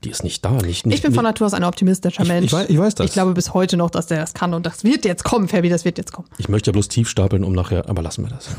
[0.03, 0.51] die ist nicht da.
[0.51, 2.47] Nicht, nicht, Ich bin von Natur aus ein optimistischer Ich- Mensch.
[2.47, 3.05] ich weiß- ich weiß das.
[3.07, 5.69] Ich glaube bis heute noch, dass der das kann und das wird jetzt kommen, Fabi,
[5.69, 6.27] das wird jetzt kommen.
[6.37, 8.49] ich möchte ja bloß tief stapeln, um nachher, aber lassen wir das.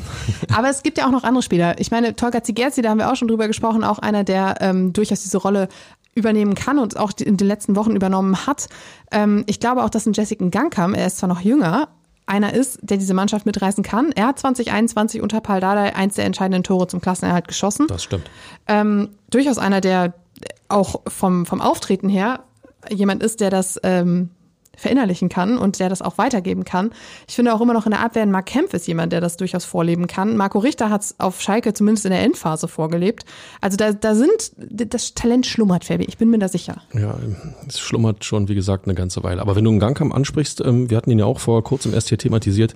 [0.57, 1.79] Aber es gibt ja auch noch andere Spieler.
[1.81, 4.93] Ich meine, Tolga Zigerzi, da haben wir auch schon drüber gesprochen, auch einer, der ähm,
[4.95, 5.69] durchaus diese Rolle
[6.15, 8.69] übernehmen kann und auch in den letzten Wochen übernommen hat.
[9.11, 11.89] Ähm, ich glaube auch, dass ein Jessica Gangkam, er ist zwar noch jünger,
[12.27, 14.13] einer ist, der diese Mannschaft mitreißen kann.
[14.13, 17.87] Er hat 2021 unter Paldadei eins der entscheidenden Tore zum Klassenerhalt geschossen.
[17.89, 18.31] Das stimmt.
[18.67, 20.15] ähm, durchaus einer, der
[20.69, 22.41] auch vom, vom Auftreten her
[22.91, 24.31] jemand ist, der das ähm,
[24.77, 26.91] verinnerlichen kann und der das auch weitergeben kann.
[27.29, 29.65] Ich finde auch immer noch in der Abwehr, Marc Kempf ist jemand, der das durchaus
[29.65, 30.37] vorleben kann.
[30.37, 33.25] Marco Richter hat es auf Schalke zumindest in der Endphase vorgelebt.
[33.61, 36.83] Also da, da sind, das Talent schlummert, Fabi, ich bin mir da sicher.
[36.93, 37.17] Ja,
[37.69, 39.41] es schlummert schon, wie gesagt, eine ganze Weile.
[39.41, 42.09] Aber wenn du einen Gangkamm ansprichst, ähm, wir hatten ihn ja auch vor kurzem erst
[42.09, 42.75] hier thematisiert,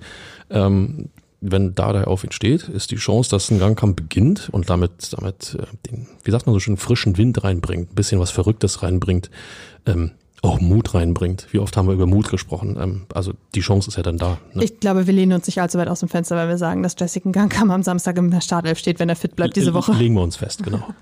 [0.49, 1.09] ähm,
[1.41, 5.55] wenn Dardai auf ihn steht, ist die Chance, dass ein Gangkamm beginnt und damit, damit
[5.55, 9.29] äh, den, wie sagt man so schön, frischen Wind reinbringt, ein bisschen was Verrücktes reinbringt,
[9.85, 10.11] ähm,
[10.41, 11.47] auch Mut reinbringt.
[11.51, 12.77] Wie oft haben wir über Mut gesprochen?
[12.79, 14.37] Ähm, also die Chance ist ja dann da.
[14.53, 14.63] Ne?
[14.63, 16.95] Ich glaube, wir lehnen uns nicht allzu weit aus dem Fenster, weil wir sagen, dass
[16.97, 19.93] Jessica Gangkam am Samstag im Startelf steht, wenn er fit bleibt diese Woche.
[19.93, 20.83] Legen wir uns fest, genau.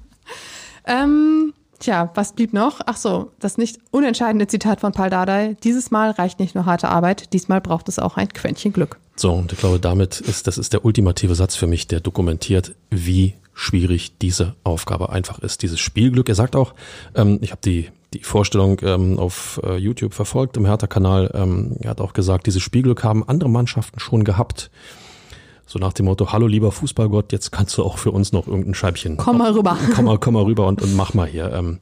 [0.89, 2.79] Ähm, tja, was blieb noch?
[2.85, 5.57] Ach so, das nicht unentscheidende Zitat von Paul Dardai.
[5.63, 8.97] Dieses Mal reicht nicht nur harte Arbeit, diesmal braucht es auch ein Quäntchen Glück.
[9.17, 12.73] So, und ich glaube, damit ist, das ist der ultimative Satz für mich, der dokumentiert,
[12.89, 15.63] wie schwierig diese Aufgabe einfach ist.
[15.63, 16.29] Dieses Spielglück.
[16.29, 16.75] Er sagt auch,
[17.15, 21.31] ähm, ich habe die, die Vorstellung ähm, auf äh, YouTube verfolgt, im Hertha-Kanal.
[21.33, 24.69] Ähm, er hat auch gesagt, dieses Spielglück haben andere Mannschaften schon gehabt.
[25.65, 28.75] So nach dem Motto, hallo lieber Fußballgott, jetzt kannst du auch für uns noch irgendein
[28.75, 29.17] Scheibchen.
[29.17, 29.75] Komm mal rüber.
[29.95, 31.51] Komm mal, komm mal rüber und, und mach mal hier.
[31.51, 31.79] Ähm,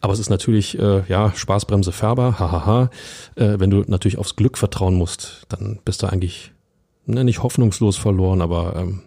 [0.00, 2.90] Aber es ist natürlich, äh, ja, Spaßbremse Färber, hahaha.
[3.36, 6.52] Äh, wenn du natürlich aufs Glück vertrauen musst, dann bist du eigentlich
[7.04, 9.02] ne, nicht hoffnungslos verloren, aber ähm,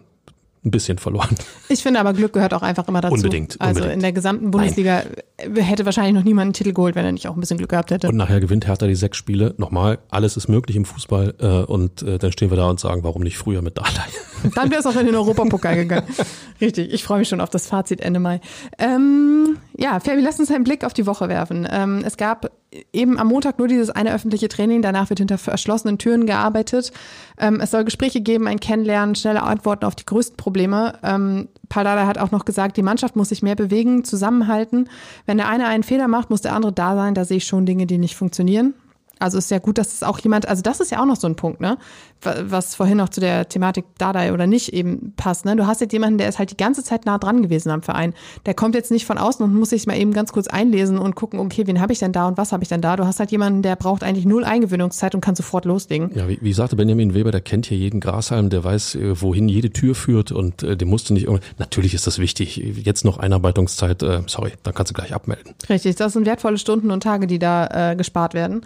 [0.64, 1.36] ein bisschen verloren.
[1.68, 3.14] Ich finde aber Glück gehört auch einfach immer dazu.
[3.14, 3.60] Unbedingt.
[3.60, 3.94] Also unbedingt.
[3.94, 5.02] in der gesamten Bundesliga
[5.38, 7.90] hätte wahrscheinlich noch niemand einen Titel geholt, wenn er nicht auch ein bisschen Glück gehabt
[7.90, 8.08] hätte.
[8.08, 9.54] Und nachher gewinnt Hertha die sechs Spiele.
[9.58, 11.34] Nochmal, alles ist möglich im Fußball.
[11.40, 14.04] Äh, und äh, dann stehen wir da und sagen, warum nicht früher mit Dardai?
[14.54, 16.06] Dann wäre es auch in den Europapokal gegangen.
[16.60, 18.40] Richtig, ich freue mich schon auf das Fazit Ende Mai.
[18.78, 21.66] Ähm, ja, Fabi, lass uns einen Blick auf die Woche werfen.
[21.70, 22.50] Ähm, es gab
[22.92, 26.92] eben am Montag nur dieses eine öffentliche Training, danach wird hinter verschlossenen Türen gearbeitet.
[27.38, 30.98] Ähm, es soll Gespräche geben, ein Kennenlernen, schnelle Antworten auf die größten Probleme.
[31.02, 34.88] Ähm, Paldada hat auch noch gesagt, die Mannschaft muss sich mehr bewegen, zusammenhalten.
[35.26, 37.14] Wenn der eine einen Fehler macht, muss der andere da sein.
[37.14, 38.74] Da sehe ich schon Dinge, die nicht funktionieren.
[39.22, 41.26] Also ist ja gut, dass es auch jemand, also das ist ja auch noch so
[41.26, 41.78] ein Punkt, ne?
[42.22, 45.56] Was vorhin noch zu der Thematik Dardai oder nicht eben passt, ne?
[45.56, 48.14] Du hast jetzt jemanden, der ist halt die ganze Zeit nah dran gewesen am Verein.
[48.46, 51.14] Der kommt jetzt nicht von außen und muss sich mal eben ganz kurz einlesen und
[51.14, 52.96] gucken, okay, wen habe ich denn da und was habe ich denn da?
[52.96, 56.10] Du hast halt jemanden, der braucht eigentlich null Eingewöhnungszeit und kann sofort loslegen.
[56.14, 59.48] Ja, wie, wie sagte Benjamin Weber, der kennt hier jeden Grashalm, der weiß, äh, wohin
[59.48, 61.28] jede Tür führt und äh, dem musst du nicht.
[61.58, 62.56] Natürlich ist das wichtig.
[62.56, 65.54] Jetzt noch Einarbeitungszeit, äh, sorry, dann kannst du gleich abmelden.
[65.68, 68.64] Richtig, das sind wertvolle Stunden und Tage, die da äh, gespart werden.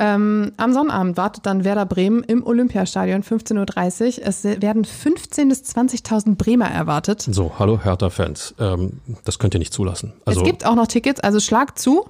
[0.00, 4.26] Ähm, am Sonnabend wartet dann Werder Bremen im Olympiastadion 15.30 Uhr.
[4.26, 7.26] Es werden 15.000 bis 20.000 Bremer erwartet.
[7.28, 8.54] So, hallo Hertha-Fans.
[8.60, 10.12] Ähm, das könnt ihr nicht zulassen.
[10.24, 12.06] Also, es gibt auch noch Tickets, also schlag zu.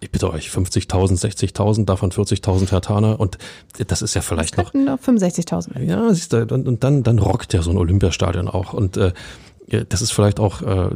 [0.00, 3.36] Ich bitte euch, 50.000, 60.000, davon 40.000 Hertaner und
[3.88, 4.72] das ist ja vielleicht noch.
[4.72, 5.80] 65.000.
[5.82, 9.12] Ja, siehst du, und, dann, dann rockt ja so ein Olympiastadion auch und äh,
[9.88, 10.90] das ist vielleicht auch äh,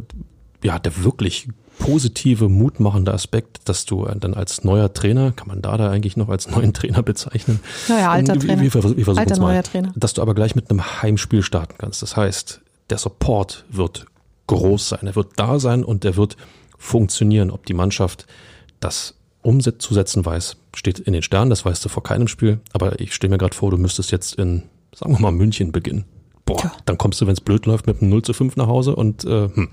[0.63, 1.49] ja der wirklich
[1.79, 6.29] positive, mutmachende Aspekt, dass du dann als neuer Trainer, kann man da da eigentlich noch
[6.29, 7.61] als neuen Trainer bezeichnen?
[7.89, 8.61] Naja, alter Trainer.
[8.61, 9.93] Wir, wir, wir versuchen alter es mal, neuer Trainer.
[9.97, 12.03] dass du aber gleich mit einem Heimspiel starten kannst.
[12.03, 12.61] Das heißt,
[12.91, 14.07] der Support wird
[14.47, 16.37] groß sein, er wird da sein und er wird
[16.79, 17.51] funktionieren.
[17.51, 18.27] Ob die Mannschaft
[18.81, 22.61] das umzusetzen weiß, steht in den Sternen, das weißt du vor keinem Spiel.
[22.73, 24.65] Aber ich stelle mir gerade vor, du müsstest jetzt in,
[24.95, 26.05] sagen wir mal, München beginnen.
[26.45, 26.73] Boah, ja.
[26.87, 29.25] dann kommst du, wenn es blöd läuft, mit einem 0 zu 5 nach Hause und
[29.25, 29.69] äh, hm.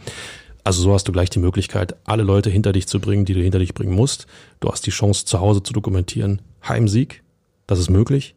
[0.69, 3.41] Also so hast du gleich die Möglichkeit, alle Leute hinter dich zu bringen, die du
[3.41, 4.27] hinter dich bringen musst.
[4.59, 6.43] Du hast die Chance, zu Hause zu dokumentieren.
[6.63, 7.23] Heimsieg,
[7.65, 8.35] das ist möglich.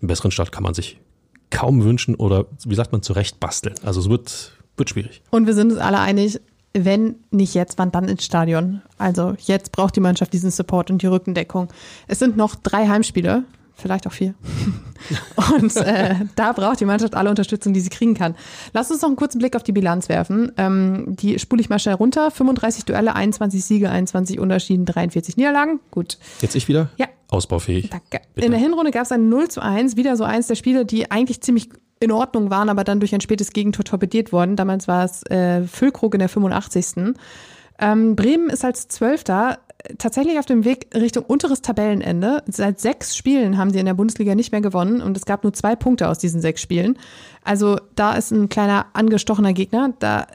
[0.00, 0.98] Einen besseren Start kann man sich
[1.50, 3.74] kaum wünschen oder, wie sagt man, zurecht basteln.
[3.82, 5.20] Also es wird, wird schwierig.
[5.28, 6.40] Und wir sind uns alle einig,
[6.72, 8.80] wenn nicht jetzt, wann dann ins Stadion?
[8.96, 11.68] Also jetzt braucht die Mannschaft diesen Support und die Rückendeckung.
[12.08, 13.44] Es sind noch drei Heimspiele
[13.82, 14.34] vielleicht auch vier.
[15.54, 18.34] Und äh, da braucht die Mannschaft alle Unterstützung, die sie kriegen kann.
[18.72, 20.52] Lass uns noch einen kurzen Blick auf die Bilanz werfen.
[20.56, 22.30] Ähm, die spule ich mal schnell runter.
[22.30, 25.80] 35 Duelle, 21 Siege, 21 Unentschieden, 43 Niederlagen.
[25.90, 26.18] Gut.
[26.40, 26.88] Jetzt ich wieder?
[26.96, 27.06] Ja.
[27.28, 27.90] Ausbaufähig.
[27.90, 28.20] Danke.
[28.34, 28.46] Bitte.
[28.46, 31.10] In der Hinrunde gab es ein 0 zu 1, wieder so eins der Spiele, die
[31.10, 31.68] eigentlich ziemlich
[32.00, 34.56] in Ordnung waren, aber dann durch ein spätes Gegentor torpediert worden.
[34.56, 37.14] Damals war es äh, Füllkrug in der 85.
[37.78, 39.58] Ähm, Bremen ist als Zwölfter
[39.98, 42.42] tatsächlich auf dem Weg Richtung unteres Tabellenende.
[42.46, 45.52] Seit sechs Spielen haben sie in der Bundesliga nicht mehr gewonnen und es gab nur
[45.52, 46.98] zwei Punkte aus diesen sechs Spielen.
[47.44, 49.94] Also da ist ein kleiner angestochener Gegner.
[49.98, 50.26] Da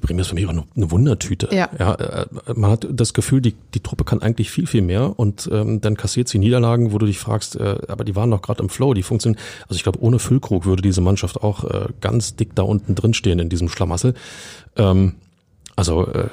[0.00, 1.48] Bremen ist für mich auch eine, eine Wundertüte.
[1.50, 1.68] Ja.
[1.78, 1.94] ja.
[1.94, 5.80] Äh, man hat das Gefühl, die, die Truppe kann eigentlich viel, viel mehr und ähm,
[5.80, 8.68] dann kassiert sie Niederlagen, wo du dich fragst, äh, aber die waren doch gerade im
[8.68, 9.40] Flow, die funktionieren.
[9.62, 13.14] Also ich glaube, ohne Füllkrug würde diese Mannschaft auch äh, ganz dick da unten drin
[13.14, 14.14] stehen in diesem Schlamassel.
[14.76, 15.14] Ähm,
[15.74, 16.28] also äh,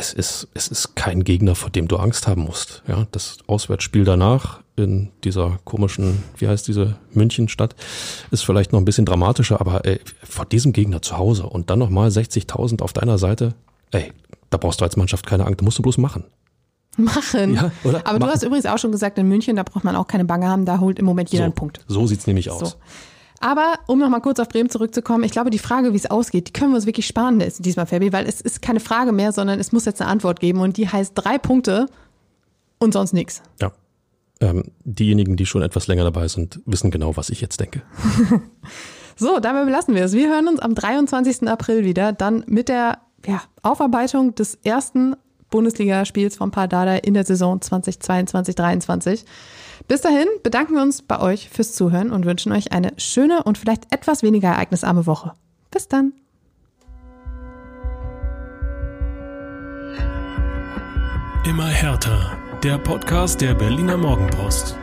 [0.00, 2.82] es ist, es ist kein Gegner, vor dem du Angst haben musst.
[2.88, 7.76] Ja, das Auswärtsspiel danach in dieser komischen, wie heißt diese Münchenstadt,
[8.30, 11.78] ist vielleicht noch ein bisschen dramatischer, aber ey, vor diesem Gegner zu Hause und dann
[11.78, 13.54] nochmal 60.000 auf deiner Seite,
[13.90, 14.12] ey,
[14.48, 16.24] da brauchst du als Mannschaft keine Angst, da musst du bloß machen.
[16.96, 17.54] Machen.
[17.54, 17.98] Ja, oder?
[18.06, 18.20] Aber machen.
[18.20, 20.64] du hast übrigens auch schon gesagt, in München, da braucht man auch keine Bange haben,
[20.64, 21.80] da holt im Moment jeder so, einen Punkt.
[21.86, 22.70] So sieht's nämlich aus.
[22.70, 22.76] So.
[23.40, 26.52] Aber um nochmal kurz auf Bremen zurückzukommen, ich glaube, die Frage, wie es ausgeht, die
[26.52, 29.72] können wir uns wirklich sparen diesmal, Fabi, weil es ist keine Frage mehr, sondern es
[29.72, 31.86] muss jetzt eine Antwort geben und die heißt drei Punkte
[32.78, 33.42] und sonst nichts.
[33.60, 33.72] Ja.
[34.42, 37.82] Ähm, diejenigen, die schon etwas länger dabei sind, wissen genau, was ich jetzt denke.
[39.16, 40.12] so, dabei belassen wir es.
[40.12, 41.48] Wir hören uns am 23.
[41.48, 45.14] April wieder, dann mit der ja, Aufarbeitung des ersten
[45.50, 49.24] Bundesligaspiels von Pardada in der Saison 2022-23.
[49.88, 53.58] Bis dahin bedanken wir uns bei euch fürs Zuhören und wünschen euch eine schöne und
[53.58, 55.32] vielleicht etwas weniger ereignisarme Woche.
[55.70, 56.12] Bis dann.
[61.44, 62.36] Immer härter.
[62.62, 64.76] Der Podcast der Berliner Morgenpost.